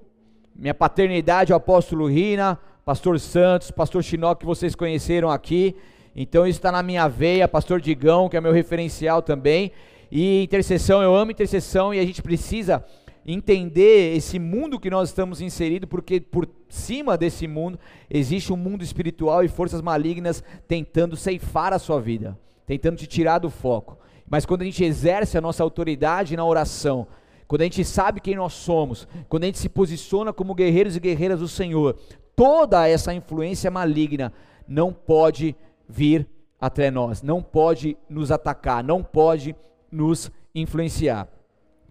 [0.55, 5.75] minha paternidade, o apóstolo Rina, pastor Santos, pastor Chinó, que vocês conheceram aqui.
[6.15, 9.73] Então isso está na minha veia, pastor Digão, que é meu referencial também.
[10.11, 12.85] E intercessão, eu amo intercessão e a gente precisa
[13.27, 17.79] entender esse mundo que nós estamos inseridos, porque por cima desse mundo
[18.11, 23.39] existe um mundo espiritual e forças malignas tentando ceifar a sua vida, tentando te tirar
[23.39, 23.99] do foco.
[24.29, 27.07] Mas quando a gente exerce a nossa autoridade na oração,
[27.47, 31.01] quando a gente sabe quem nós somos, quando a gente se posiciona como guerreiros e
[31.01, 31.97] guerreiras do Senhor,
[32.35, 34.33] toda essa influência maligna
[34.67, 35.55] não pode
[35.89, 36.27] vir
[36.59, 39.55] até nós, não pode nos atacar, não pode
[39.91, 41.29] nos influenciar.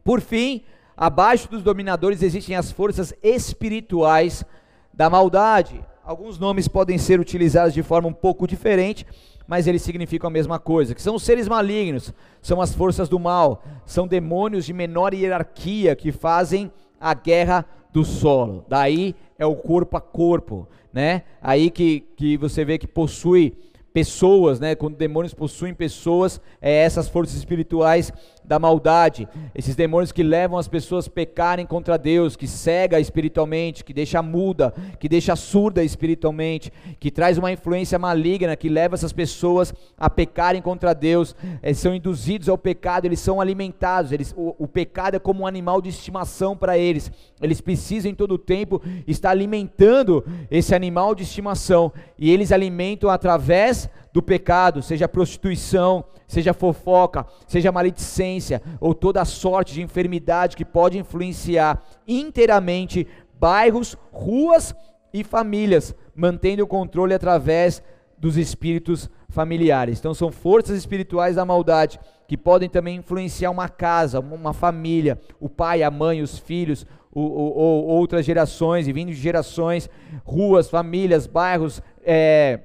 [0.04, 0.64] Por fim,
[1.02, 4.46] abaixo dos dominadores existem as forças espirituais
[4.94, 5.84] da maldade.
[6.04, 9.04] Alguns nomes podem ser utilizados de forma um pouco diferente,
[9.48, 13.18] mas eles significam a mesma coisa, que são os seres malignos, são as forças do
[13.18, 18.64] mal, são demônios de menor hierarquia que fazem a guerra do solo.
[18.70, 21.24] Daí é o corpo a corpo, né?
[21.42, 23.58] Aí que, que você vê que possui
[23.92, 24.76] pessoas, né?
[24.76, 30.68] Quando demônios possuem pessoas, é essas forças espirituais da maldade, esses demônios que levam as
[30.68, 36.72] pessoas a pecarem contra Deus, que cega espiritualmente, que deixa muda, que deixa surda espiritualmente,
[37.00, 41.96] que traz uma influência maligna, que leva essas pessoas a pecarem contra Deus, eles são
[41.96, 45.90] induzidos ao pecado, eles são alimentados, eles, o, o pecado é como um animal de
[45.90, 51.92] estimação para eles, eles precisam em todo o tempo estar alimentando esse animal de estimação,
[52.18, 59.74] e eles alimentam através do pecado, seja prostituição, seja fofoca, seja maledicência ou toda sorte
[59.74, 63.08] de enfermidade que pode influenciar inteiramente
[63.40, 64.76] bairros, ruas
[65.14, 67.82] e famílias, mantendo o controle através
[68.18, 70.00] dos espíritos familiares.
[70.00, 75.50] Então são forças espirituais da maldade que podem também influenciar uma casa, uma família, o
[75.50, 79.90] pai, a mãe, os filhos, ou, outras gerações e vindo de gerações,
[80.24, 82.60] ruas, famílias, bairros, é,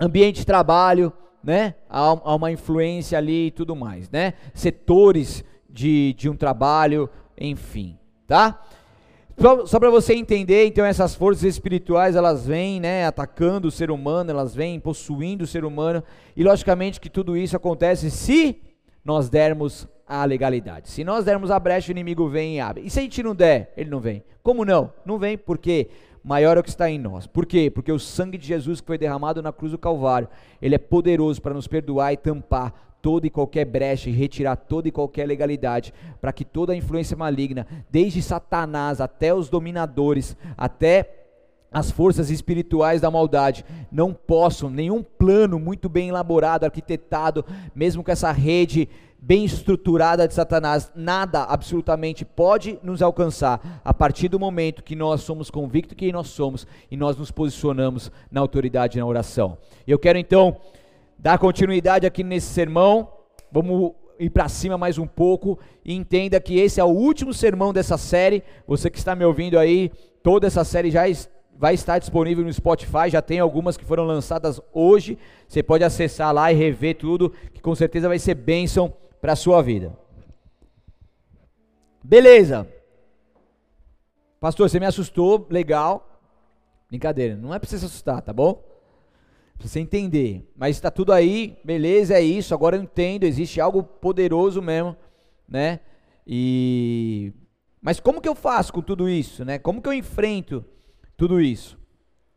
[0.00, 1.74] ambiente de trabalho, né?
[1.88, 4.34] Há, há, uma influência ali e tudo mais, né?
[4.54, 7.08] Setores de, de um trabalho,
[7.38, 8.60] enfim, tá?
[9.66, 14.32] Só, para você entender, então essas forças espirituais elas vêm, né, atacando o ser humano,
[14.32, 16.02] elas vêm possuindo o ser humano
[16.36, 18.60] e logicamente que tudo isso acontece se
[19.04, 20.90] nós dermos a legalidade.
[20.90, 22.82] Se nós dermos a brecha, o inimigo vem e abre.
[22.84, 24.24] E se a gente não der, ele não vem.
[24.42, 24.92] Como não?
[25.06, 25.88] Não vem porque
[26.28, 27.26] maior é o que está em nós.
[27.26, 27.70] Por quê?
[27.70, 30.28] Porque o sangue de Jesus que foi derramado na cruz do Calvário,
[30.60, 34.88] ele é poderoso para nos perdoar e tampar toda e qualquer brecha e retirar toda
[34.88, 41.17] e qualquer legalidade, para que toda a influência maligna, desde Satanás até os dominadores, até
[41.70, 48.10] as forças espirituais da maldade não possam, nenhum plano muito bem elaborado, arquitetado, mesmo com
[48.10, 48.88] essa rede
[49.20, 55.22] bem estruturada de Satanás, nada absolutamente pode nos alcançar a partir do momento que nós
[55.22, 59.58] somos convictos quem nós somos e nós nos posicionamos na autoridade na oração.
[59.86, 60.56] Eu quero então
[61.18, 63.12] dar continuidade aqui nesse sermão.
[63.50, 67.72] Vamos ir para cima mais um pouco e entenda que esse é o último sermão
[67.72, 68.42] dessa série.
[68.66, 69.90] Você que está me ouvindo aí,
[70.22, 71.08] toda essa série já
[71.58, 75.18] vai estar disponível no Spotify, já tem algumas que foram lançadas hoje.
[75.48, 79.36] Você pode acessar lá e rever tudo, que com certeza vai ser bênção para a
[79.36, 79.98] sua vida.
[82.02, 82.66] Beleza.
[84.38, 86.20] Pastor, você me assustou, legal.
[86.88, 88.64] Brincadeira, não é para você se assustar, tá bom?
[89.58, 90.48] Pra você entender.
[90.56, 92.54] Mas está tudo aí, beleza, é isso.
[92.54, 94.96] Agora eu entendo, existe algo poderoso mesmo,
[95.48, 95.80] né?
[96.24, 97.32] E
[97.80, 99.58] mas como que eu faço com tudo isso, né?
[99.58, 100.64] Como que eu enfrento
[101.18, 101.76] tudo isso?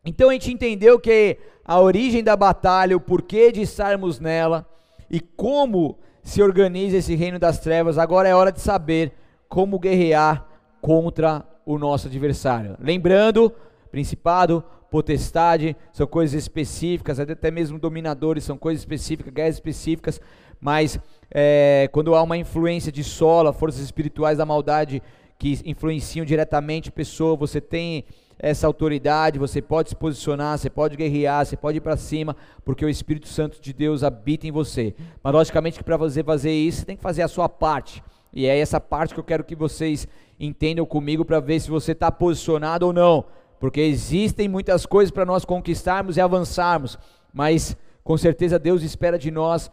[0.03, 4.67] Então a gente entendeu que a origem da batalha, o porquê de estarmos nela
[5.07, 9.13] e como se organiza esse reino das trevas, agora é hora de saber
[9.47, 10.47] como guerrear
[10.81, 12.75] contra o nosso adversário.
[12.79, 13.53] Lembrando,
[13.91, 20.19] principado, potestade, são coisas específicas, até mesmo dominadores são coisas específicas, guerras específicas,
[20.59, 25.03] mas é, quando há uma influência de sola, forças espirituais da maldade
[25.37, 28.05] que influenciam diretamente a pessoa, você tem
[28.43, 32.83] essa autoridade, você pode se posicionar, você pode guerrear, você pode ir para cima, porque
[32.83, 34.95] o Espírito Santo de Deus habita em você.
[35.23, 38.03] Mas logicamente que para você fazer isso, você tem que fazer a sua parte.
[38.33, 40.07] E é essa parte que eu quero que vocês
[40.39, 43.25] entendam comigo para ver se você está posicionado ou não.
[43.59, 46.97] Porque existem muitas coisas para nós conquistarmos e avançarmos,
[47.31, 49.69] mas com certeza Deus espera de nós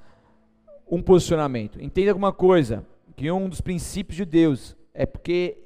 [0.90, 1.82] um posicionamento.
[1.82, 2.84] Entenda alguma coisa,
[3.16, 5.56] que um dos princípios de Deus é porque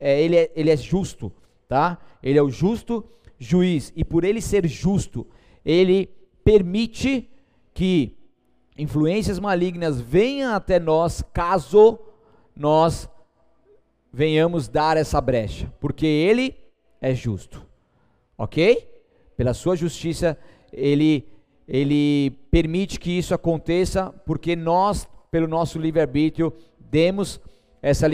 [0.00, 1.32] é, ele, é, ele é justo
[1.68, 1.98] tá?
[2.22, 3.04] Ele é o justo
[3.38, 5.26] juiz e por ele ser justo,
[5.64, 6.10] ele
[6.42, 7.28] permite
[7.74, 8.16] que
[8.76, 11.98] influências malignas venham até nós, caso
[12.56, 13.08] nós
[14.12, 16.54] venhamos dar essa brecha, porque Ele
[17.00, 17.64] é justo,
[18.36, 18.88] ok?
[19.36, 20.38] Pela Sua justiça,
[20.72, 21.28] Ele,
[21.66, 27.40] Ele permite que isso aconteça, porque nós, pelo nosso livre-arbítrio, demos
[27.82, 28.06] essa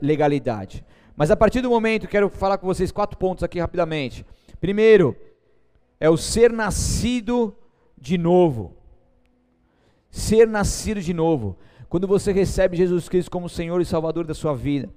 [0.00, 0.84] legalidade.
[1.16, 4.24] Mas a partir do momento, quero falar com vocês quatro pontos aqui rapidamente.
[4.60, 5.16] Primeiro,
[6.00, 7.54] é o ser nascido
[7.98, 8.76] de novo.
[10.10, 11.56] Ser nascido de novo.
[11.88, 14.88] Quando você recebe Jesus Cristo como Senhor e Salvador da sua vida,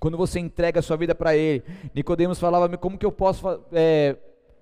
[0.00, 1.62] quando você entrega a sua vida para Ele,
[1.94, 4.16] Nicodemos falava, como que eu posso, é,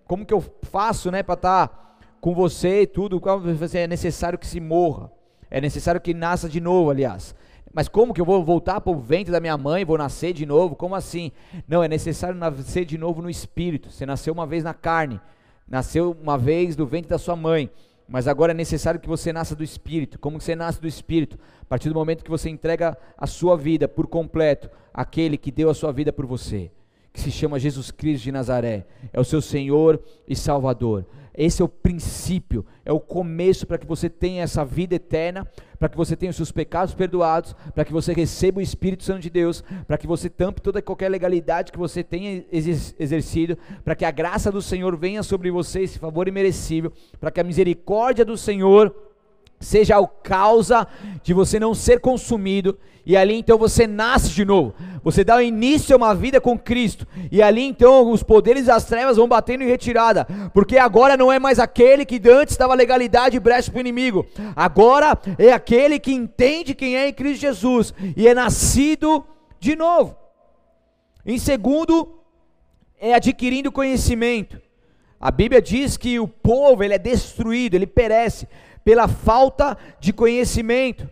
[0.06, 3.20] como que eu faço, né, para estar tá com você e tudo?
[3.74, 5.10] É necessário que se morra,
[5.50, 7.34] é necessário que nasça de novo, aliás.
[7.72, 10.46] Mas como que eu vou voltar para o ventre da minha mãe, vou nascer de
[10.46, 10.74] novo?
[10.74, 11.30] Como assim?
[11.68, 13.90] Não, é necessário nascer de novo no espírito.
[13.90, 15.20] Você nasceu uma vez na carne,
[15.68, 17.70] nasceu uma vez do ventre da sua mãe,
[18.08, 20.18] mas agora é necessário que você nasça do espírito.
[20.18, 21.38] Como você nasce do espírito?
[21.60, 25.68] A partir do momento que você entrega a sua vida por completo àquele que deu
[25.68, 26.70] a sua vida por você,
[27.16, 29.98] que se chama Jesus Cristo de Nazaré, é o seu Senhor
[30.28, 31.06] e Salvador.
[31.34, 35.46] Esse é o princípio, é o começo para que você tenha essa vida eterna,
[35.78, 39.20] para que você tenha os seus pecados perdoados, para que você receba o Espírito Santo
[39.20, 44.04] de Deus, para que você tampe toda qualquer legalidade que você tenha exercido, para que
[44.04, 48.36] a graça do Senhor venha sobre você, esse favor imerecível, para que a misericórdia do
[48.36, 48.94] Senhor
[49.60, 50.86] seja a causa
[51.22, 55.40] de você não ser consumido, e ali então você nasce de novo, você dá o
[55.40, 59.62] início a uma vida com Cristo, e ali então os poderes das trevas vão batendo
[59.62, 63.78] em retirada, porque agora não é mais aquele que antes dava legalidade e brecha para
[63.78, 69.24] o inimigo, agora é aquele que entende quem é em Cristo Jesus, e é nascido
[69.60, 70.16] de novo.
[71.24, 72.20] Em segundo,
[73.00, 74.60] é adquirindo conhecimento.
[75.20, 78.46] A Bíblia diz que o povo ele é destruído, ele perece
[78.86, 81.10] pela falta de conhecimento.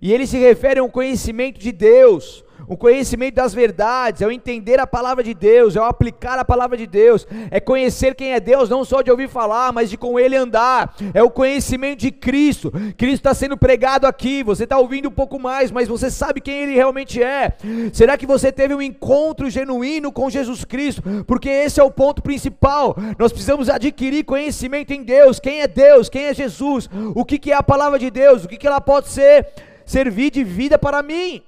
[0.00, 4.30] E ele se refere a um conhecimento de Deus, um conhecimento das verdades, é o
[4.30, 8.32] entender a palavra de Deus, é o aplicar a palavra de Deus, é conhecer quem
[8.32, 12.00] é Deus, não só de ouvir falar, mas de com Ele andar, é o conhecimento
[12.00, 12.72] de Cristo.
[12.96, 16.62] Cristo está sendo pregado aqui, você está ouvindo um pouco mais, mas você sabe quem
[16.62, 17.56] Ele realmente é.
[17.92, 21.02] Será que você teve um encontro genuíno com Jesus Cristo?
[21.26, 22.96] Porque esse é o ponto principal.
[23.18, 27.52] Nós precisamos adquirir conhecimento em Deus, quem é Deus, quem é Jesus, o que, que
[27.52, 29.46] é a palavra de Deus, o que, que ela pode ser,
[29.84, 31.42] servir de vida para mim.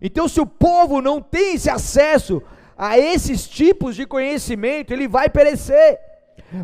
[0.00, 2.42] Então, se o povo não tem esse acesso
[2.76, 5.98] a esses tipos de conhecimento, ele vai perecer.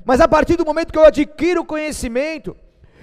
[0.04, 2.56] Mas a partir do momento que eu adquiro conhecimento,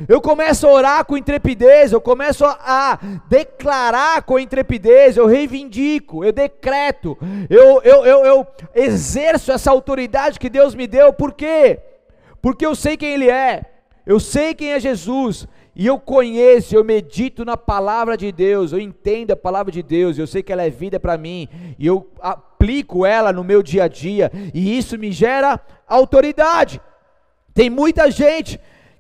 [0.08, 6.32] eu começo a orar com intrepidez, eu começo a declarar com intrepidez, eu reivindico, eu
[6.32, 7.18] decreto,
[7.50, 11.80] eu, eu, eu, eu exerço essa autoridade que Deus me deu, por quê?
[12.42, 13.64] Porque eu sei quem Ele é,
[14.06, 18.80] eu sei quem é Jesus, e eu conheço, eu medito na palavra de Deus, eu
[18.80, 21.48] entendo a palavra de Deus, eu sei que ela é vida para mim,
[21.80, 26.80] e eu aplico ela no meu dia a dia, e isso me gera autoridade.
[27.56, 28.60] Tem muita gente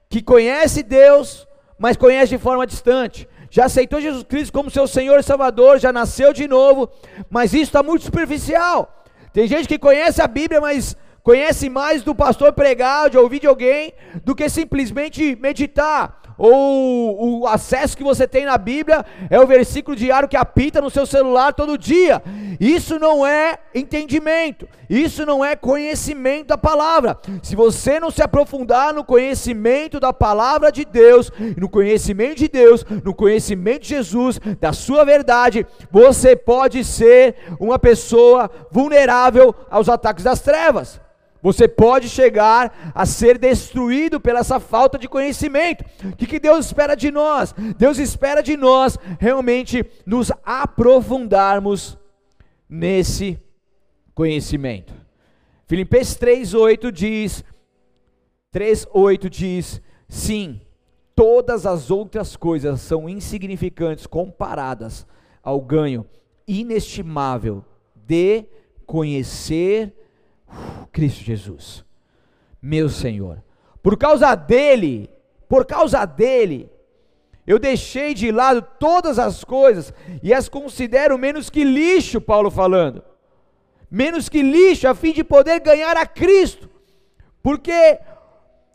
[0.09, 1.47] que conhece Deus,
[1.77, 3.27] mas conhece de forma distante.
[3.51, 6.89] Já aceitou Jesus Cristo como seu Senhor e Salvador, já nasceu de novo,
[7.29, 9.03] mas isso está muito superficial.
[9.31, 13.47] Tem gente que conhece a Bíblia, mas conhece mais do pastor pregar, de ouvir de
[13.47, 13.93] alguém,
[14.23, 19.95] do que simplesmente meditar ou o acesso que você tem na Bíblia é o versículo
[19.95, 22.21] diário que apita no seu celular todo dia.
[22.59, 27.17] Isso não é entendimento, isso não é conhecimento da palavra.
[27.41, 32.85] Se você não se aprofundar no conhecimento da palavra de Deus, no conhecimento de Deus,
[33.03, 40.23] no conhecimento de Jesus, da sua verdade, você pode ser uma pessoa vulnerável aos ataques
[40.23, 41.02] das trevas.
[41.43, 45.83] Você pode chegar a ser destruído pela essa falta de conhecimento.
[46.05, 47.53] O que, que Deus espera de nós?
[47.77, 51.97] Deus espera de nós realmente nos aprofundarmos
[52.69, 53.37] nesse
[54.15, 54.93] conhecimento.
[55.67, 57.43] Filipenses 3:8 diz
[58.53, 60.61] 3:8 diz: "Sim,
[61.13, 65.05] todas as outras coisas são insignificantes comparadas
[65.43, 66.05] ao ganho
[66.47, 67.65] inestimável
[67.95, 68.45] de
[68.85, 69.93] conhecer
[70.91, 71.83] Cristo Jesus,
[72.61, 73.43] meu Senhor.
[73.81, 75.09] Por causa dele,
[75.49, 76.71] por causa dele,
[77.45, 83.03] eu deixei de lado todas as coisas e as considero menos que lixo, Paulo falando.
[83.91, 86.69] Menos que lixo, a fim de poder ganhar a Cristo.
[87.41, 87.99] Porque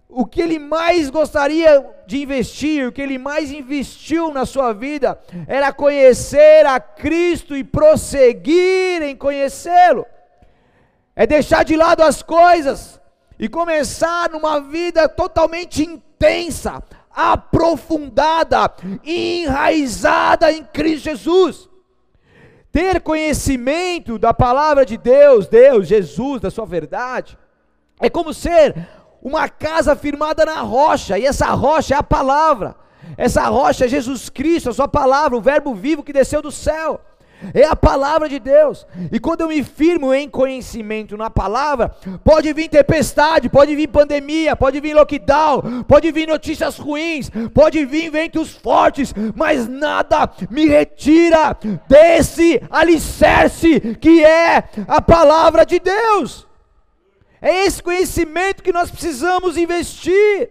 [0.08, 5.18] o que ele mais gostaria de investir, o que ele mais investiu na sua vida,
[5.46, 10.04] era conhecer a Cristo e prosseguir em conhecê-lo
[11.18, 13.00] é deixar de lado as coisas
[13.40, 18.72] e começar numa vida totalmente intensa, aprofundada,
[19.04, 21.68] enraizada em Cristo Jesus.
[22.70, 27.36] Ter conhecimento da palavra de Deus, Deus, Jesus, da sua verdade,
[27.98, 28.88] é como ser
[29.20, 32.76] uma casa firmada na rocha, e essa rocha é a palavra.
[33.16, 37.00] Essa rocha é Jesus Cristo, a sua palavra, o verbo vivo que desceu do céu.
[37.54, 38.86] É a palavra de Deus.
[39.12, 41.90] E quando eu me firmo em conhecimento na palavra,
[42.24, 48.10] pode vir tempestade, pode vir pandemia, pode vir lockdown, pode vir notícias ruins, pode vir
[48.10, 51.56] ventos fortes, mas nada me retira
[51.88, 56.46] desse alicerce que é a palavra de Deus.
[57.40, 60.50] É esse conhecimento que nós precisamos investir,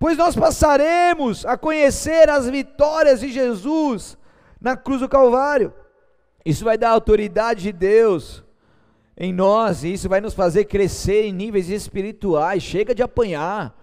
[0.00, 4.18] pois nós passaremos a conhecer as vitórias de Jesus
[4.60, 5.72] na cruz do Calvário.
[6.44, 8.42] Isso vai dar autoridade de Deus
[9.16, 12.62] em nós, e isso vai nos fazer crescer em níveis espirituais.
[12.62, 13.76] Chega de apanhar,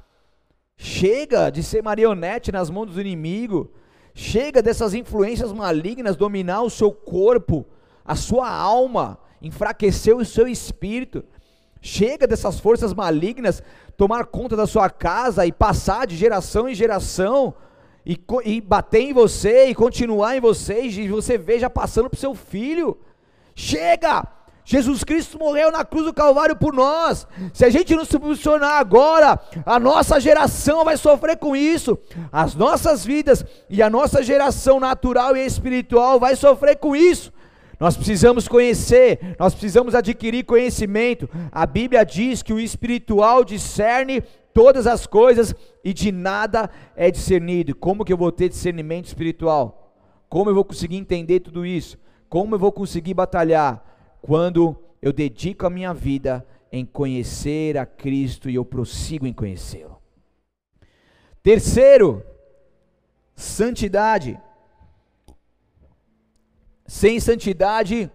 [0.75, 3.71] chega de ser marionete nas mãos do inimigo,
[4.13, 7.65] chega dessas influências malignas dominar o seu corpo,
[8.03, 11.23] a sua alma, enfraquecer o seu espírito.
[11.81, 13.63] Chega dessas forças malignas
[13.95, 17.53] tomar conta da sua casa e passar de geração em geração
[18.09, 22.19] e, e bater em você e continuar em você e você veja passando para o
[22.19, 22.97] seu filho.
[23.53, 24.27] Chega!
[24.65, 27.27] Jesus Cristo morreu na cruz do Calvário por nós.
[27.53, 31.97] Se a gente não se posicionar agora, a nossa geração vai sofrer com isso.
[32.31, 37.31] As nossas vidas e a nossa geração natural e espiritual vai sofrer com isso.
[37.79, 41.29] Nós precisamos conhecer, nós precisamos adquirir conhecimento.
[41.51, 44.21] A Bíblia diz que o espiritual discerne
[44.59, 45.55] todas as coisas
[45.85, 47.73] e de nada é discernido.
[47.73, 49.95] Como que eu vou ter discernimento espiritual?
[50.27, 51.97] Como eu vou conseguir entender tudo isso?
[52.27, 53.81] Como eu vou conseguir batalhar?
[54.21, 59.97] Quando eu dedico a minha vida em conhecer a Cristo e eu prossigo em conhecê-lo.
[61.41, 62.21] Terceiro,
[63.33, 64.37] santidade.
[66.85, 68.11] Sem santidade,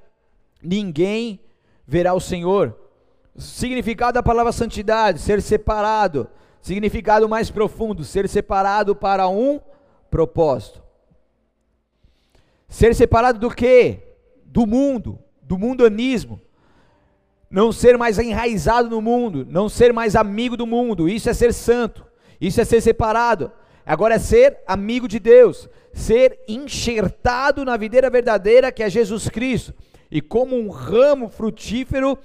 [0.62, 1.40] ninguém
[1.86, 2.78] verá o Senhor.
[3.36, 6.28] Significado da palavra santidade, ser separado.
[6.62, 9.60] Significado mais profundo, ser separado para um
[10.10, 10.82] propósito.
[12.68, 13.98] Ser separado do que?
[14.44, 16.40] Do mundo, do mundanismo.
[17.50, 21.08] Não ser mais enraizado no mundo, não ser mais amigo do mundo.
[21.08, 22.04] Isso é ser santo.
[22.40, 23.52] Isso é ser separado.
[23.86, 29.74] Agora é ser amigo de Deus, ser enxertado na videira verdadeira que é Jesus Cristo,
[30.10, 32.18] e como um ramo frutífero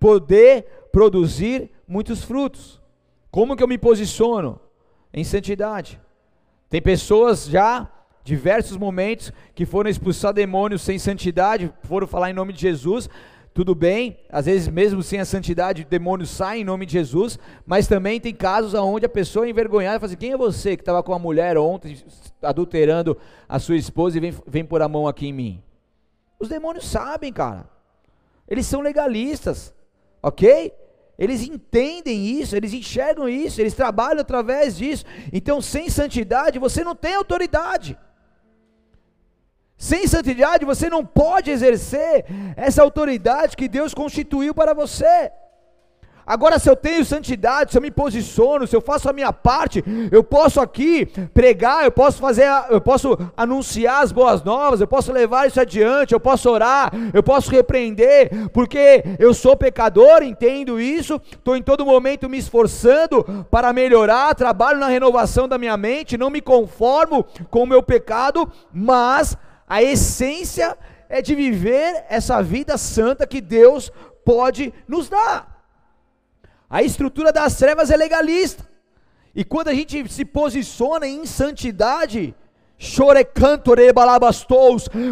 [0.00, 2.80] poder produzir muitos frutos.
[3.30, 4.58] Como que eu me posiciono
[5.12, 6.00] em santidade?
[6.68, 7.88] Tem pessoas já
[8.24, 13.08] diversos momentos que foram expulsar demônios sem santidade, foram falar em nome de Jesus,
[13.52, 17.38] tudo bem, às vezes mesmo sem a santidade, o demônio sai em nome de Jesus,
[17.66, 20.76] mas também tem casos onde a pessoa é envergonhada e fala assim, quem é você
[20.76, 22.00] que estava com a mulher ontem,
[22.40, 23.16] adulterando
[23.48, 25.62] a sua esposa e vem, vem pôr a mão aqui em mim?
[26.38, 27.68] Os demônios sabem, cara.
[28.46, 29.74] Eles são legalistas,
[30.22, 30.72] ok?
[31.18, 35.04] Eles entendem isso, eles enxergam isso, eles trabalham através disso.
[35.32, 37.98] Então, sem santidade, você não tem autoridade.
[39.76, 45.32] Sem santidade você não pode exercer essa autoridade que Deus constituiu para você.
[46.26, 49.82] Agora, se eu tenho santidade, se eu me posiciono, se eu faço a minha parte,
[50.12, 55.12] eu posso aqui pregar, eu posso fazer, eu posso anunciar as boas novas, eu posso
[55.12, 61.20] levar isso adiante, eu posso orar, eu posso repreender, porque eu sou pecador, entendo isso,
[61.32, 66.30] estou em todo momento me esforçando para melhorar, trabalho na renovação da minha mente, não
[66.30, 69.36] me conformo com o meu pecado, mas
[69.68, 70.76] a essência
[71.08, 73.90] é de viver essa vida santa que Deus
[74.24, 75.49] pode nos dar.
[76.70, 78.64] A estrutura das trevas é legalista.
[79.34, 82.32] E quando a gente se posiciona em santidade,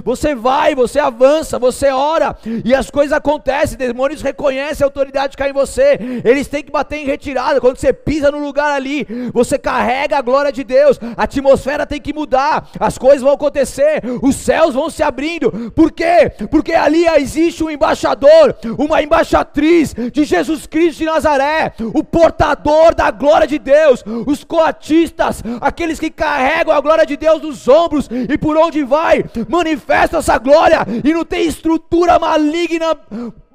[0.02, 5.36] você vai, você avança, você ora, e as coisas acontecem, demônios reconhecem a autoridade que
[5.36, 9.06] cai em você, eles têm que bater em retirada, quando você pisa no lugar ali,
[9.34, 14.00] você carrega a glória de Deus, a atmosfera tem que mudar, as coisas vão acontecer,
[14.22, 16.32] os céus vão se abrindo, por quê?
[16.50, 23.10] Porque ali existe um embaixador, uma embaixatriz de Jesus Cristo de Nazaré, o portador da
[23.10, 28.36] glória de Deus, os coatistas, aqueles que carregam a glória de Deus nos ombros e
[28.36, 32.96] por onde vai, manifesta essa glória e não tem estrutura maligna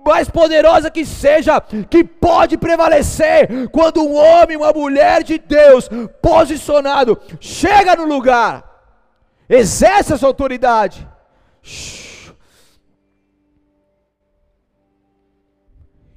[0.05, 5.89] mais poderosa que seja, que pode prevalecer quando um homem, uma mulher de Deus,
[6.21, 8.63] posicionado, chega no lugar,
[9.49, 11.07] exerce essa autoridade.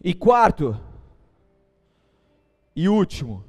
[0.03, 0.79] E quarto,
[2.75, 3.46] e último,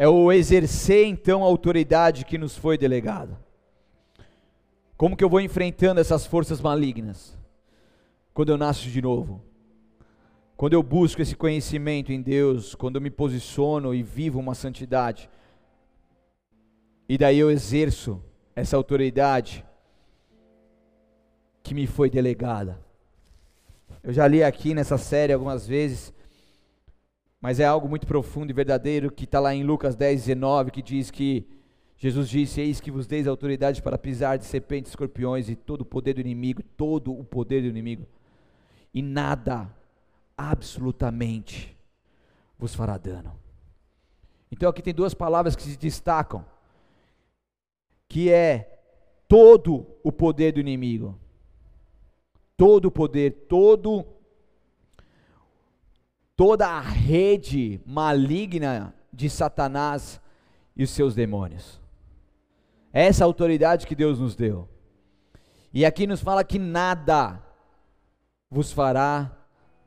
[0.00, 3.38] é o exercer então a autoridade que nos foi delegada.
[4.96, 7.36] Como que eu vou enfrentando essas forças malignas?
[8.32, 9.42] Quando eu nasço de novo.
[10.56, 15.28] Quando eu busco esse conhecimento em Deus, quando eu me posiciono e vivo uma santidade.
[17.06, 18.24] E daí eu exerço
[18.56, 19.62] essa autoridade
[21.62, 22.80] que me foi delegada.
[24.02, 26.10] Eu já li aqui nessa série algumas vezes,
[27.40, 30.82] mas é algo muito profundo e verdadeiro que está lá em Lucas 10, 19, que
[30.82, 31.46] diz que
[31.96, 35.84] Jesus disse: Eis que vos deis autoridade para pisar de serpentes, escorpiões e todo o
[35.84, 38.06] poder do inimigo, todo o poder do inimigo,
[38.92, 39.68] e nada,
[40.36, 41.76] absolutamente,
[42.58, 43.32] vos fará dano.
[44.52, 46.44] Então aqui tem duas palavras que se destacam,
[48.08, 48.78] que é
[49.28, 51.18] todo o poder do inimigo
[52.60, 54.04] todo o poder, todo
[56.40, 60.18] toda a rede maligna de Satanás
[60.74, 61.78] e os seus demônios.
[62.94, 64.66] Essa autoridade que Deus nos deu.
[65.70, 67.42] E aqui nos fala que nada
[68.50, 69.30] vos fará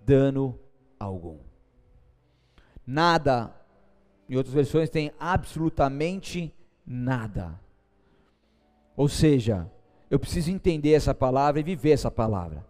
[0.06, 0.60] dano
[0.99, 1.39] algum.
[2.86, 3.51] Nada,
[4.30, 6.54] em outras versões tem absolutamente
[6.86, 7.60] nada.
[8.95, 9.68] Ou seja,
[10.08, 12.64] eu preciso entender essa palavra e viver essa palavra.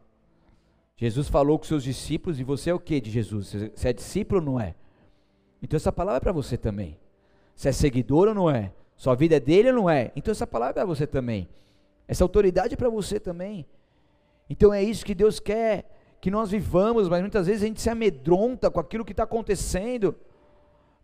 [0.95, 3.53] Jesus falou com seus discípulos, e você é o que de Jesus?
[3.75, 4.75] Você é discípulo ou não é?
[5.61, 6.97] Então essa palavra é para você também.
[7.55, 8.71] Você é seguidor ou não é?
[8.95, 10.11] Sua vida é dele ou não é?
[10.15, 11.49] Então essa palavra é para você também.
[12.07, 13.65] Essa autoridade é para você também.
[14.49, 15.89] Então é isso que Deus quer
[16.23, 20.15] que nós vivamos, mas muitas vezes a gente se amedronta com aquilo que está acontecendo.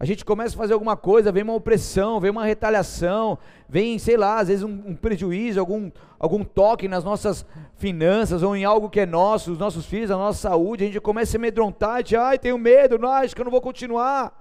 [0.01, 3.37] A gente começa a fazer alguma coisa, vem uma opressão, vem uma retaliação,
[3.67, 7.45] vem, sei lá, às vezes um, um, prejuízo, algum, algum toque nas nossas
[7.75, 11.01] finanças ou em algo que é nosso, os nossos filhos, a nossa saúde, a gente
[11.01, 13.59] começa a se amedrontar, a gente, ai, tenho medo, não, acho que eu não vou
[13.59, 14.33] continuar.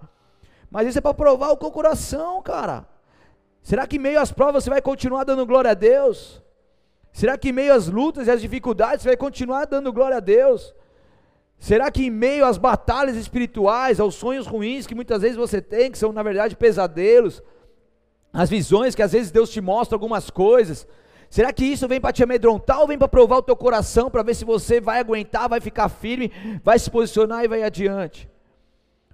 [0.70, 2.86] Mas isso é para provar o teu coração, cara.
[3.60, 6.40] Será que em meio às provas você vai continuar dando glória a Deus?
[7.12, 10.20] Será que em meio às lutas e às dificuldades você vai continuar dando glória a
[10.20, 10.72] Deus?
[11.58, 15.90] Será que em meio às batalhas espirituais, aos sonhos ruins que muitas vezes você tem,
[15.90, 17.42] que são na verdade pesadelos,
[18.32, 20.86] as visões que às vezes Deus te mostra algumas coisas,
[21.28, 24.22] será que isso vem para te amedrontar ou vem para provar o teu coração, para
[24.22, 26.32] ver se você vai aguentar, vai ficar firme,
[26.62, 28.30] vai se posicionar e vai adiante?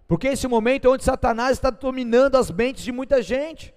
[0.07, 3.74] Porque esse momento é onde Satanás está dominando as mentes de muita gente.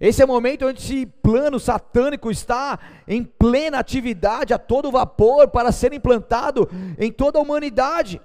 [0.00, 5.48] Esse é o momento onde esse plano satânico está em plena atividade, a todo vapor,
[5.48, 6.68] para ser implantado
[6.98, 8.20] em toda a humanidade.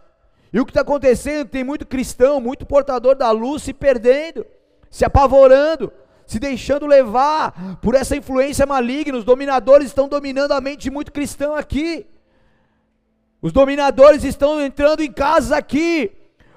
[0.51, 1.49] E o que está acontecendo?
[1.49, 4.45] Tem muito cristão, muito portador da luz se perdendo,
[4.87, 5.91] se apavorando,
[6.27, 9.17] se deixando levar por essa influência maligna.
[9.17, 12.05] Os dominadores estão dominando a mente de muito cristão aqui.
[13.41, 16.11] Os dominadores estão entrando em casas aqui,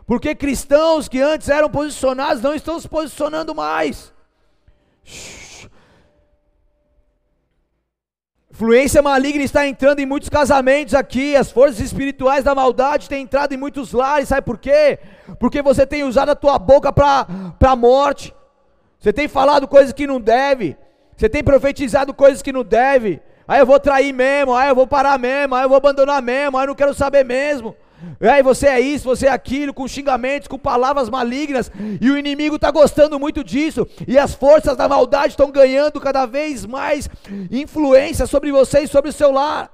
[0.07, 4.15] porque cristãos que antes eram posicionados não estão se posicionando mais.
[8.51, 13.53] Influência maligna está entrando em muitos casamentos aqui, as forças espirituais da maldade têm entrado
[13.53, 14.99] em muitos lares, sabe por quê?
[15.39, 17.27] Porque você tem usado a tua boca para
[17.61, 18.35] a morte,
[18.99, 20.75] você tem falado coisas que não deve,
[21.15, 24.87] você tem profetizado coisas que não deve, aí eu vou trair mesmo, aí eu vou
[24.87, 27.77] parar mesmo, aí eu vou abandonar mesmo, aí eu não quero saber mesmo.
[28.21, 31.71] Aí você é isso, você é aquilo, com xingamentos, com palavras malignas,
[32.01, 36.27] e o inimigo está gostando muito disso, e as forças da maldade estão ganhando cada
[36.27, 37.09] vez mais
[37.51, 39.71] influência sobre você e sobre o seu lar.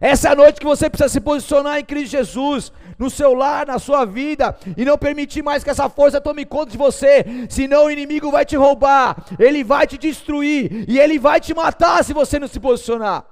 [0.00, 3.66] Essa é a noite que você precisa se posicionar em Cristo Jesus, no seu lar,
[3.66, 7.86] na sua vida, e não permitir mais que essa força tome conta de você, senão
[7.86, 12.12] o inimigo vai te roubar, ele vai te destruir, e ele vai te matar se
[12.12, 13.24] você não se posicionar.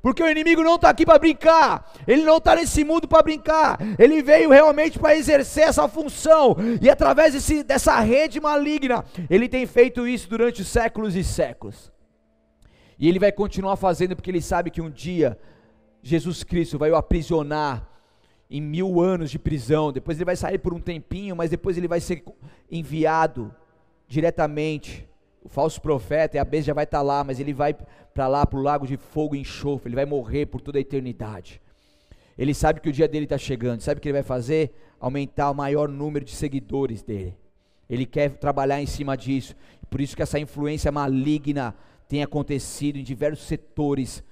[0.00, 3.78] Porque o inimigo não está aqui para brincar, ele não está nesse mundo para brincar,
[3.98, 9.66] ele veio realmente para exercer essa função, e através desse, dessa rede maligna, ele tem
[9.66, 11.92] feito isso durante séculos e séculos.
[12.98, 15.38] E ele vai continuar fazendo porque ele sabe que um dia
[16.02, 17.88] Jesus Cristo vai o aprisionar
[18.50, 21.86] em mil anos de prisão, depois ele vai sair por um tempinho, mas depois ele
[21.86, 22.24] vai ser
[22.70, 23.54] enviado
[24.06, 25.06] diretamente
[25.48, 27.74] o falso profeta e a besta já vai estar tá lá, mas ele vai
[28.12, 30.80] para lá, para o lago de fogo e enxofre, ele vai morrer por toda a
[30.80, 31.60] eternidade.
[32.36, 34.74] Ele sabe que o dia dele está chegando, sabe o que ele vai fazer?
[35.00, 37.34] Aumentar o maior número de seguidores dele.
[37.88, 39.56] Ele quer trabalhar em cima disso.
[39.88, 41.74] Por isso que essa influência maligna
[42.06, 44.22] tem acontecido em diversos setores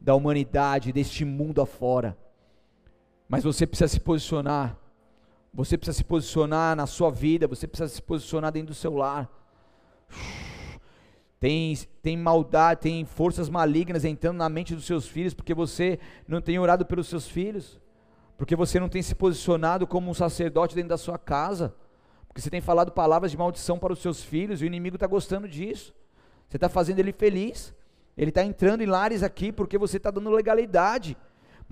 [0.00, 2.16] da humanidade, deste mundo afora.
[3.28, 4.78] Mas você precisa se posicionar.
[5.52, 9.41] Você precisa se posicionar na sua vida, você precisa se posicionar dentro do seu lar
[11.42, 16.40] tem, tem maldade, tem forças malignas entrando na mente dos seus filhos, porque você não
[16.40, 17.80] tem orado pelos seus filhos,
[18.38, 21.74] porque você não tem se posicionado como um sacerdote dentro da sua casa,
[22.28, 25.08] Porque você tem falado palavras de maldição para os seus filhos e o inimigo está
[25.08, 25.92] gostando disso.
[26.48, 27.74] Você está fazendo ele feliz.
[28.16, 31.16] Ele está entrando em lares aqui porque você está dando legalidade.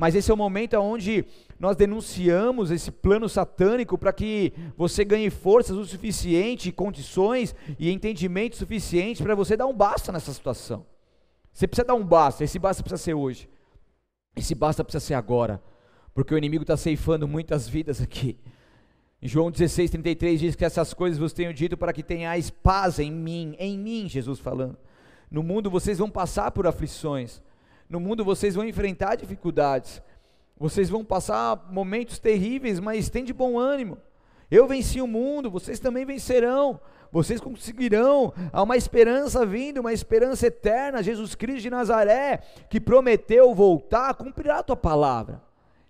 [0.00, 1.26] Mas esse é o momento onde
[1.58, 8.56] nós denunciamos esse plano satânico para que você ganhe forças o suficiente, condições e entendimento
[8.56, 10.86] suficiente para você dar um basta nessa situação.
[11.52, 13.46] Você precisa dar um basta, esse basta precisa ser hoje.
[14.34, 15.62] Esse basta precisa ser agora,
[16.14, 18.38] porque o inimigo está ceifando muitas vidas aqui.
[19.20, 23.12] João 16, 33 diz que essas coisas vos tenho dito para que tenhais paz em
[23.12, 24.78] mim, em mim, Jesus falando.
[25.30, 27.42] No mundo vocês vão passar por aflições,
[27.90, 30.00] no mundo vocês vão enfrentar dificuldades,
[30.56, 33.98] vocês vão passar momentos terríveis, mas tem de bom ânimo.
[34.48, 36.80] Eu venci o mundo, vocês também vencerão.
[37.12, 38.32] Vocês conseguirão.
[38.52, 41.02] Há uma esperança vindo, uma esperança eterna.
[41.02, 45.40] Jesus Cristo de Nazaré, que prometeu voltar, cumprirá a tua palavra.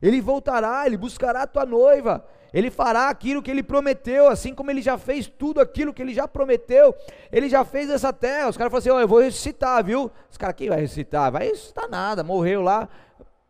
[0.00, 2.24] Ele voltará, ele buscará a tua noiva.
[2.52, 6.12] Ele fará aquilo que ele prometeu, assim como ele já fez tudo aquilo que ele
[6.12, 6.94] já prometeu.
[7.30, 8.48] Ele já fez essa terra.
[8.48, 10.10] Os caras falaram assim: Ó, oh, eu vou ressuscitar, viu?
[10.30, 11.30] Os caras, quem vai ressuscitar?
[11.30, 12.88] Vai ressuscitar nada, morreu lá,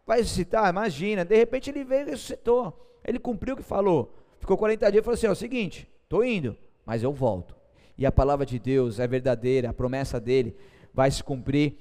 [0.06, 1.24] vai ressuscitar, imagina.
[1.24, 2.98] De repente ele veio e ressuscitou.
[3.04, 4.14] Ele cumpriu o que falou.
[4.38, 7.56] Ficou 40 dias e falou assim: Ó, é o seguinte, estou indo, mas eu volto.
[7.96, 10.56] E a palavra de Deus é verdadeira, a promessa dele
[10.92, 11.76] vai se cumprir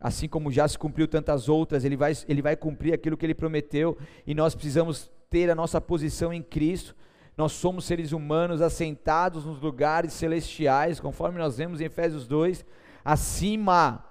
[0.00, 3.34] assim como já se cumpriu tantas outras, ele vai, ele vai cumprir aquilo que ele
[3.34, 6.94] prometeu, e nós precisamos ter a nossa posição em Cristo.
[7.36, 12.66] Nós somos seres humanos assentados nos lugares celestiais, conforme nós vemos em Efésios 2,
[13.02, 14.04] acima,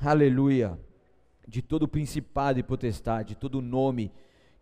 [0.00, 0.78] aleluia,
[1.48, 4.12] de todo principado e potestade, de todo nome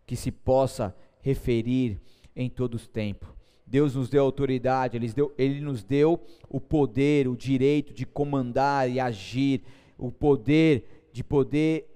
[0.07, 2.01] que se possa referir
[2.35, 3.29] em todos os tempos.
[3.65, 6.19] Deus nos deu autoridade, ele, deu, ele nos deu
[6.49, 9.63] o poder, o direito de comandar e agir,
[9.97, 11.87] o poder de poder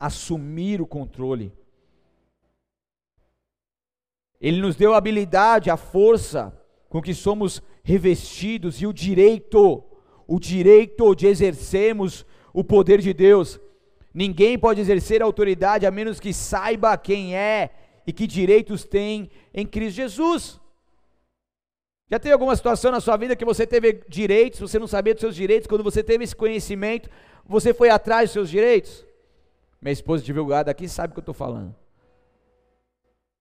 [0.00, 1.52] assumir o controle.
[4.40, 6.52] Ele nos deu a habilidade, a força
[6.88, 9.82] com que somos revestidos e o direito,
[10.26, 13.60] o direito de exercermos o poder de Deus.
[14.12, 17.70] Ninguém pode exercer autoridade a menos que saiba quem é
[18.06, 20.60] e que direitos tem em Cristo Jesus.
[22.08, 25.20] Já teve alguma situação na sua vida que você teve direitos, você não sabia dos
[25.20, 27.08] seus direitos, quando você teve esse conhecimento,
[27.46, 29.04] você foi atrás dos seus direitos?
[29.80, 31.74] Minha esposa divulgada aqui sabe o que eu estou falando.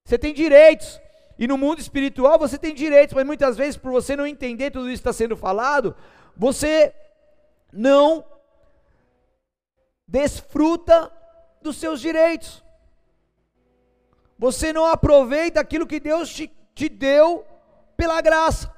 [0.06, 0.99] Você tem direitos.
[1.38, 4.89] E no mundo espiritual você tem direitos, mas muitas vezes, por você não entender tudo
[4.89, 5.95] isso que está sendo falado,
[6.38, 6.93] você
[7.72, 8.26] não
[10.08, 11.12] desfruta
[11.62, 12.64] dos seus direitos.
[14.38, 17.45] Você não aproveita aquilo que Deus te, te deu
[17.95, 18.72] pela graça.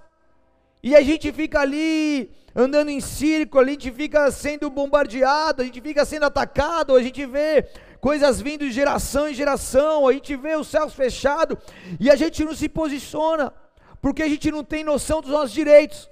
[0.81, 5.81] E a gente fica ali andando em círculo, a gente fica sendo bombardeado, a gente
[5.81, 7.67] fica sendo atacado, a gente vê
[8.05, 11.57] coisas vindo de geração em geração, a gente vê os céus fechados
[11.99, 13.51] e a gente não se posiciona,
[13.99, 16.07] porque a gente não tem noção dos nossos direitos.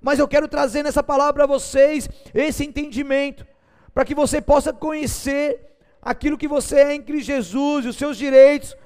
[0.00, 3.46] Mas eu quero trazer nessa palavra para vocês esse entendimento,
[3.94, 8.76] para que você possa conhecer aquilo que você é em Cristo Jesus, os seus direitos,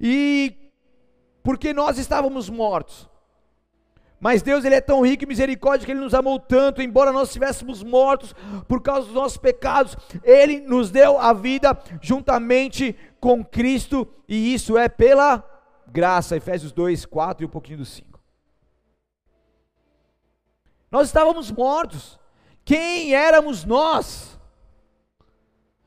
[0.00, 0.52] e
[1.44, 3.08] porque nós estávamos mortos.
[4.24, 7.28] Mas Deus ele é tão rico e misericórdia que ele nos amou tanto, embora nós
[7.28, 8.34] estivéssemos mortos
[8.66, 14.78] por causa dos nossos pecados, ele nos deu a vida juntamente com Cristo, e isso
[14.78, 15.44] é pela
[15.86, 16.38] graça.
[16.38, 18.18] Efésios 2, 4 e um pouquinho do 5.
[20.90, 22.18] Nós estávamos mortos.
[22.64, 24.40] Quem éramos nós?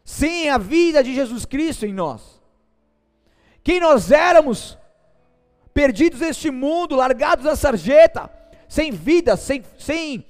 [0.05, 2.39] Sem a vida de Jesus Cristo em nós.
[3.63, 4.77] Quem nós éramos
[5.77, 8.31] perdidos neste mundo, largados na sarjeta,
[8.67, 10.25] sem vida, sem, sem,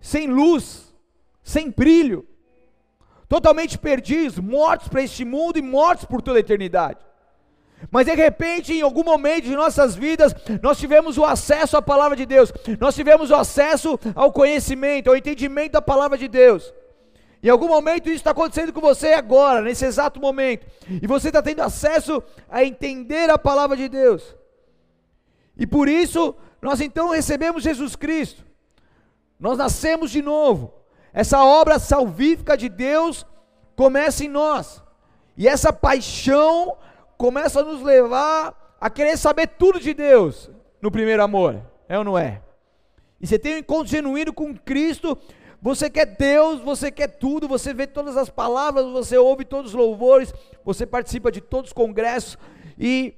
[0.00, 0.94] sem luz,
[1.42, 2.24] sem brilho,
[3.28, 7.00] totalmente perdidos, mortos para este mundo e mortos por toda a eternidade.
[7.90, 10.32] Mas de repente, em algum momento de nossas vidas,
[10.62, 15.16] nós tivemos o acesso à palavra de Deus, nós tivemos o acesso ao conhecimento, ao
[15.16, 16.72] entendimento da palavra de Deus.
[17.42, 21.42] Em algum momento isso está acontecendo com você agora, nesse exato momento, e você está
[21.42, 24.40] tendo acesso a entender a palavra de Deus.
[25.56, 28.44] E por isso, nós então recebemos Jesus Cristo.
[29.38, 30.72] Nós nascemos de novo.
[31.12, 33.26] Essa obra salvífica de Deus
[33.76, 34.82] começa em nós.
[35.36, 36.76] E essa paixão
[37.16, 40.50] começa a nos levar a querer saber tudo de Deus
[40.80, 41.62] no primeiro amor.
[41.88, 42.42] É ou não é?
[43.20, 45.16] E você tem um encontro genuíno com Cristo,
[45.60, 49.76] você quer Deus, você quer tudo, você vê todas as palavras, você ouve todos os
[49.76, 50.34] louvores,
[50.64, 52.36] você participa de todos os congressos
[52.76, 53.14] e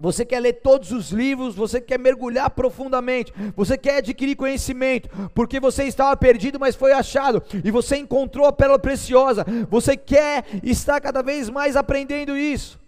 [0.00, 5.58] você quer ler todos os livros, você quer mergulhar profundamente, você quer adquirir conhecimento, porque
[5.58, 9.44] você estava perdido, mas foi achado, e você encontrou a pérola preciosa.
[9.68, 12.78] Você quer estar cada vez mais aprendendo isso,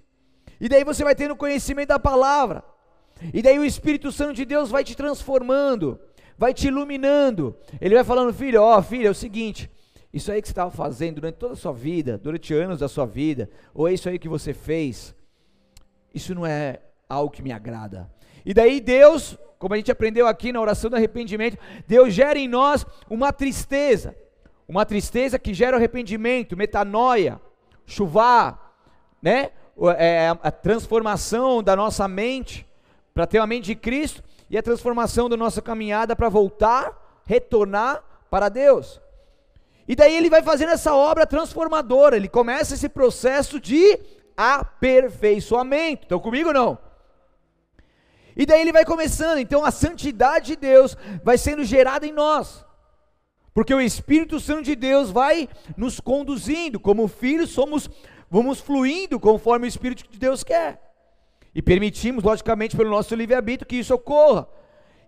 [0.61, 2.62] e daí você vai tendo conhecimento da palavra.
[3.34, 6.00] E daí o Espírito Santo de Deus vai te transformando,
[6.38, 7.54] vai te iluminando.
[7.78, 9.70] Ele vai falando, filho, ó, filho, é o seguinte,
[10.12, 13.04] isso aí que você estava fazendo durante toda a sua vida, durante anos da sua
[13.04, 15.14] vida, ou é isso aí que você fez,
[16.14, 16.80] isso não é
[17.11, 18.08] algo que me agrada.
[18.46, 22.48] E daí Deus, como a gente aprendeu aqui na oração do arrependimento, Deus gera em
[22.48, 24.16] nós uma tristeza,
[24.66, 27.40] uma tristeza que gera arrependimento, metanoia,
[27.84, 28.76] chuvar,
[29.20, 29.50] né?
[29.98, 32.66] É a transformação da nossa mente
[33.12, 38.02] para ter a mente de Cristo e a transformação da nossa caminhada para voltar, retornar
[38.30, 39.00] para Deus.
[39.88, 43.98] E daí ele vai fazendo essa obra transformadora, ele começa esse processo de
[44.36, 46.02] aperfeiçoamento.
[46.02, 46.78] Estão comigo não?
[48.37, 52.64] E daí ele vai começando, então a santidade de Deus vai sendo gerada em nós.
[53.53, 57.91] Porque o Espírito Santo de Deus vai nos conduzindo, como filhos somos,
[58.31, 60.81] vamos fluindo conforme o Espírito de Deus quer.
[61.55, 64.47] E permitimos, logicamente, pelo nosso livre-arbítrio que isso ocorra.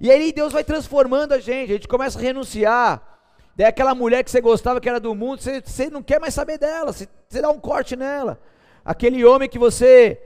[0.00, 3.12] E aí Deus vai transformando a gente, a gente começa a renunciar
[3.54, 6.32] Daí aquela mulher que você gostava que era do mundo, você, você não quer mais
[6.32, 8.40] saber dela, você, você dá um corte nela.
[8.84, 10.20] Aquele homem que você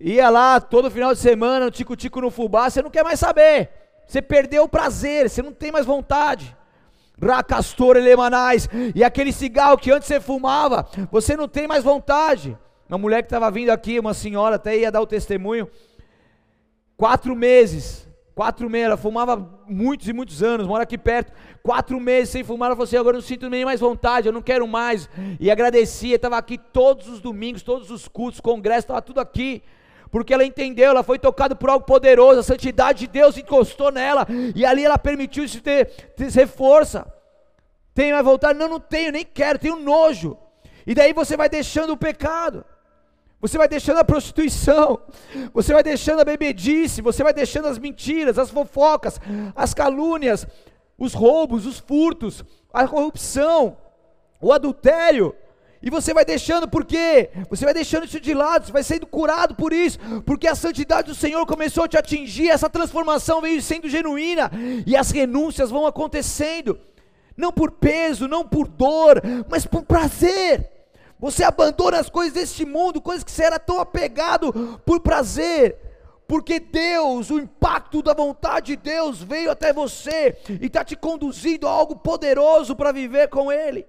[0.00, 3.70] ia lá todo final de semana, no tico-tico no fubá, você não quer mais saber.
[4.06, 6.56] Você perdeu o prazer, você não tem mais vontade.
[7.20, 8.68] Racastor elemanais.
[8.94, 12.56] E aquele cigarro que antes você fumava, você não tem mais vontade.
[12.88, 15.68] Uma mulher que estava vindo aqui, uma senhora, até ia dar o testemunho.
[16.96, 21.32] Quatro meses Quatro meses, ela fumava muitos e muitos anos, mora aqui perto.
[21.62, 24.32] Quatro meses sem fumar, ela falou assim: agora eu não sinto nem mais vontade, eu
[24.32, 25.08] não quero mais.
[25.40, 29.62] E agradecia, estava aqui todos os domingos, todos os cultos, congresso, estava tudo aqui.
[30.10, 34.26] Porque ela entendeu, ela foi tocada por algo poderoso, a santidade de Deus encostou nela,
[34.54, 35.86] e ali ela permitiu isso ter,
[36.16, 37.12] ter força.
[37.94, 38.58] Tem mais vontade?
[38.58, 40.36] Não, não tenho, nem quero, tenho nojo.
[40.86, 42.64] E daí você vai deixando o pecado.
[43.40, 45.00] Você vai deixando a prostituição,
[45.52, 49.20] você vai deixando a bebedice, você vai deixando as mentiras, as fofocas,
[49.54, 50.46] as calúnias,
[50.98, 53.76] os roubos, os furtos, a corrupção,
[54.40, 55.34] o adultério.
[55.82, 57.30] E você vai deixando por quê?
[57.50, 61.08] Você vai deixando isso de lado, você vai sendo curado por isso, porque a santidade
[61.08, 64.50] do Senhor começou a te atingir, essa transformação veio sendo genuína,
[64.86, 66.78] e as renúncias vão acontecendo,
[67.36, 70.70] não por peso, não por dor, mas por prazer.
[71.18, 75.76] Você abandona as coisas deste mundo, coisas que você era tão apegado por prazer,
[76.26, 81.68] porque Deus, o impacto da vontade de Deus veio até você e está te conduzindo
[81.68, 83.86] a algo poderoso para viver com Ele.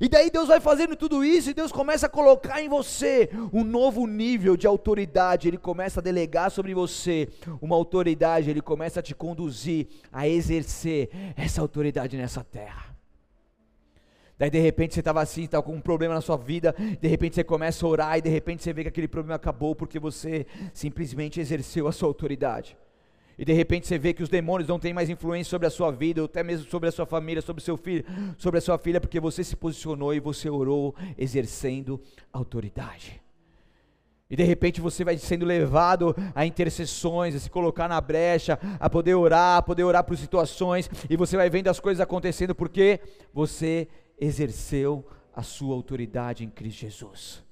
[0.00, 3.64] E daí Deus vai fazendo tudo isso e Deus começa a colocar em você um
[3.64, 5.48] novo nível de autoridade.
[5.48, 7.28] Ele começa a delegar sobre você
[7.60, 12.92] uma autoridade, ele começa a te conduzir a exercer essa autoridade nessa terra.
[14.38, 17.36] Daí de repente você estava assim, estava com um problema na sua vida, de repente
[17.36, 20.46] você começa a orar e de repente você vê que aquele problema acabou porque você
[20.74, 22.76] simplesmente exerceu a sua autoridade.
[23.42, 25.90] E de repente você vê que os demônios não têm mais influência sobre a sua
[25.90, 28.04] vida, ou até mesmo sobre a sua família, sobre seu filho,
[28.38, 32.00] sobre a sua filha, porque você se posicionou e você orou exercendo
[32.32, 33.20] autoridade.
[34.30, 38.88] E de repente você vai sendo levado a intercessões, a se colocar na brecha, a
[38.88, 43.00] poder orar, a poder orar por situações, e você vai vendo as coisas acontecendo porque
[43.34, 43.88] você
[44.20, 47.42] exerceu a sua autoridade em Cristo Jesus.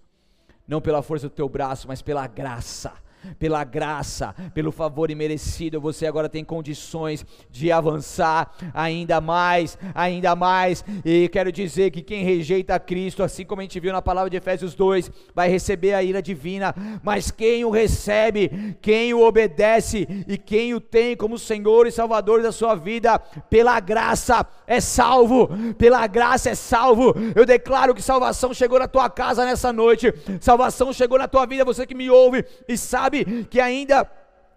[0.68, 2.92] Não pela força do teu braço, mas pela graça
[3.38, 10.84] pela graça, pelo favor imerecido, você agora tem condições de avançar ainda mais, ainda mais.
[11.04, 14.36] E quero dizer que quem rejeita Cristo, assim como a gente viu na palavra de
[14.36, 20.36] Efésios 2, vai receber a ira divina, mas quem o recebe, quem o obedece e
[20.36, 26.06] quem o tem como Senhor e Salvador da sua vida, pela graça é salvo, pela
[26.06, 27.14] graça é salvo.
[27.34, 31.64] Eu declaro que salvação chegou na tua casa nessa noite, salvação chegou na tua vida,
[31.64, 34.08] você que me ouve e sabe sabe que ainda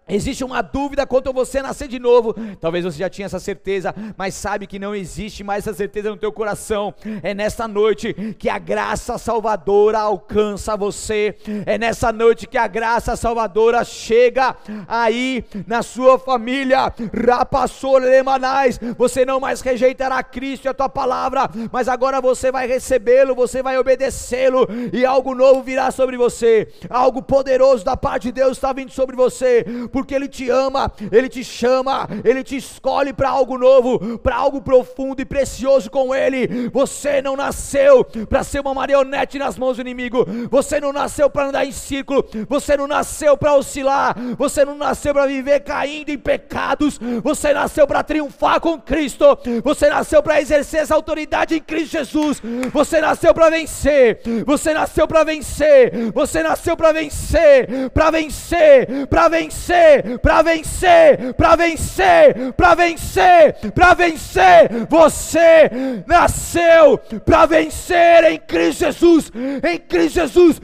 [0.06, 2.34] Existe uma dúvida quanto a você nascer de novo.
[2.60, 6.16] Talvez você já tinha essa certeza, mas sabe que não existe mais essa certeza no
[6.18, 6.94] teu coração.
[7.22, 11.34] É nessa noite que a graça salvadora alcança você.
[11.64, 14.54] É nessa noite que a graça salvadora chega
[14.86, 16.92] aí na sua família.
[17.26, 22.66] Rapassor lemanais, você não mais rejeitará Cristo e a tua palavra, mas agora você vai
[22.66, 26.68] recebê-lo, você vai obedecê-lo e algo novo virá sobre você.
[26.90, 31.28] Algo poderoso da parte de Deus está vindo sobre você porque Ele te ama, Ele
[31.28, 36.68] te chama, Ele te escolhe para algo novo, para algo profundo e precioso com Ele.
[36.70, 41.46] Você não nasceu para ser uma marionete nas mãos do inimigo, você não nasceu para
[41.46, 46.18] andar em círculo, você não nasceu para oscilar, você não nasceu para viver caindo em
[46.18, 51.92] pecados, você nasceu para triunfar com Cristo, você nasceu para exercer essa autoridade em Cristo
[51.92, 52.42] Jesus,
[52.72, 59.28] você nasceu para vencer, você nasceu para vencer, você nasceu para vencer, para vencer, para
[59.28, 64.86] vencer vencer, para vencer, para vencer, para vencer, para vencer.
[64.88, 65.70] Você
[66.06, 69.32] nasceu para vencer em Cristo Jesus,
[69.62, 70.60] em Cristo Jesus.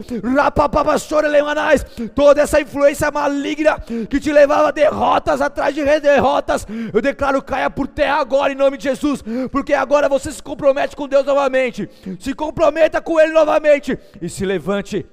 [2.15, 7.69] Toda essa influência maligna que te levava a derrotas atrás de derrotas, eu declaro caia
[7.69, 11.89] por terra agora em nome de Jesus, porque agora você se compromete com Deus novamente.
[12.19, 15.05] Se comprometa com Ele novamente e se levante,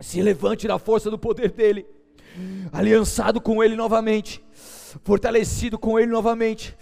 [0.00, 1.86] se levante na força do poder dEle,
[2.72, 4.44] aliançado com Ele novamente,
[5.04, 6.76] fortalecido com Ele novamente,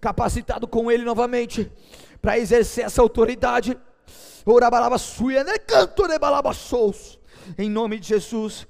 [0.00, 1.70] capacitado com Ele novamente,
[2.20, 3.78] para exercer essa autoridade.
[7.58, 8.66] Em nome de Jesus,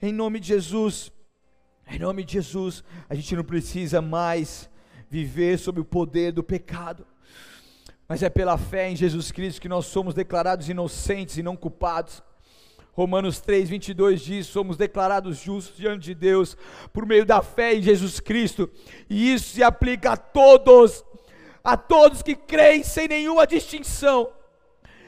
[0.00, 1.12] em nome de Jesus,
[1.88, 4.68] em nome de Jesus, a gente não precisa mais
[5.08, 7.06] viver sob o poder do pecado
[8.08, 12.22] mas é pela fé em Jesus Cristo que nós somos declarados inocentes e não culpados.
[12.96, 16.56] Romanos 3, 22 diz: somos declarados justos diante de Deus
[16.94, 18.70] por meio da fé em Jesus Cristo,
[19.08, 21.04] e isso se aplica a todos,
[21.62, 24.30] a todos que creem sem nenhuma distinção,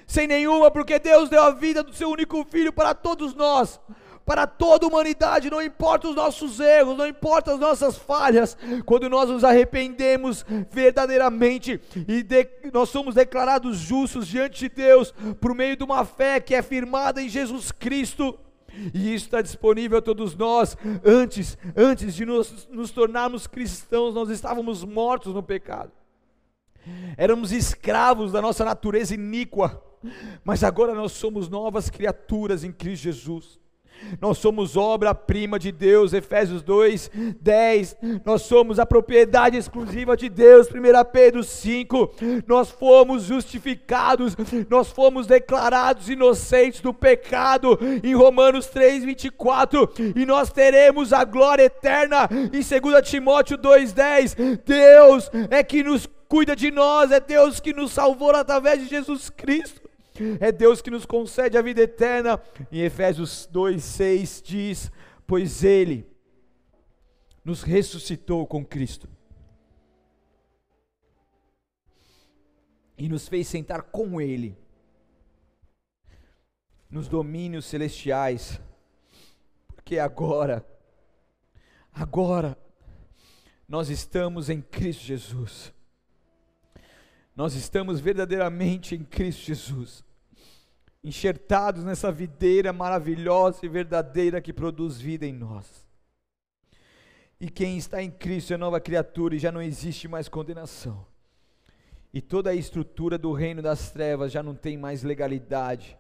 [0.07, 3.81] sem nenhuma, porque Deus deu a vida do seu único filho para todos nós,
[4.29, 9.09] para toda a humanidade, não importa os nossos erros, não importa as nossas falhas, quando
[9.09, 15.79] nós nos arrependemos verdadeiramente e de, nós somos declarados justos diante de Deus por meio
[15.79, 18.39] de uma fé que é firmada em Jesus Cristo.
[18.93, 20.77] E isso está disponível a todos nós.
[21.03, 25.91] Antes, antes de nos, nos tornarmos cristãos, nós estávamos mortos no pecado.
[27.17, 29.83] Éramos escravos da nossa natureza iníqua.
[30.45, 33.59] Mas agora nós somos novas criaturas em Cristo Jesus.
[34.21, 37.97] Nós somos obra-prima de Deus, Efésios 2, 10.
[38.25, 40.73] Nós somos a propriedade exclusiva de Deus, 1
[41.13, 42.15] Pedro 5.
[42.47, 44.37] Nós fomos justificados,
[44.69, 49.91] nós fomos declarados inocentes do pecado, em Romanos 3, 24.
[50.15, 54.37] E nós teremos a glória eterna, em 2 Timóteo 2, 10.
[54.65, 59.31] Deus é que nos cuida de nós, é Deus que nos salvou através de Jesus
[59.31, 59.88] Cristo.
[60.41, 62.41] É Deus que nos concede a vida eterna.
[62.71, 64.91] Em Efésios 2:6 diz:
[65.27, 66.07] "Pois ele
[67.45, 69.09] nos ressuscitou com Cristo
[72.99, 74.59] e nos fez sentar com ele
[76.91, 78.61] nos domínios celestiais,
[79.69, 80.67] porque agora
[81.93, 82.59] agora
[83.69, 85.73] nós estamos em Cristo Jesus.
[87.37, 90.08] Nós estamos verdadeiramente em Cristo Jesus
[91.09, 95.87] enxertados nessa videira maravilhosa e verdadeira que produz vida em nós.
[97.41, 101.07] E quem está em Cristo é nova criatura e já não existe mais condenação.
[102.13, 105.97] E toda a estrutura do reino das trevas já não tem mais legalidade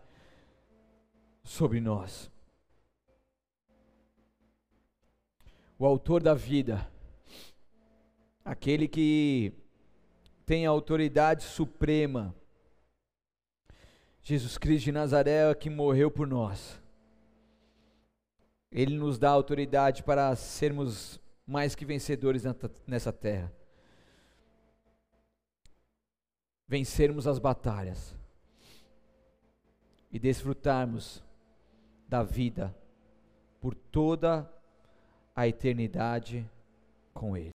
[1.42, 2.30] sobre nós.
[5.78, 6.90] O autor da vida,
[8.44, 9.52] aquele que
[10.44, 12.34] tem a autoridade suprema
[14.28, 16.78] Jesus Cristo de Nazaré que morreu por nós.
[18.70, 22.42] Ele nos dá autoridade para sermos mais que vencedores
[22.86, 23.50] nessa terra.
[26.66, 28.14] Vencermos as batalhas
[30.12, 31.24] e desfrutarmos
[32.06, 32.76] da vida
[33.62, 34.46] por toda
[35.34, 36.46] a eternidade
[37.14, 37.46] com Ele.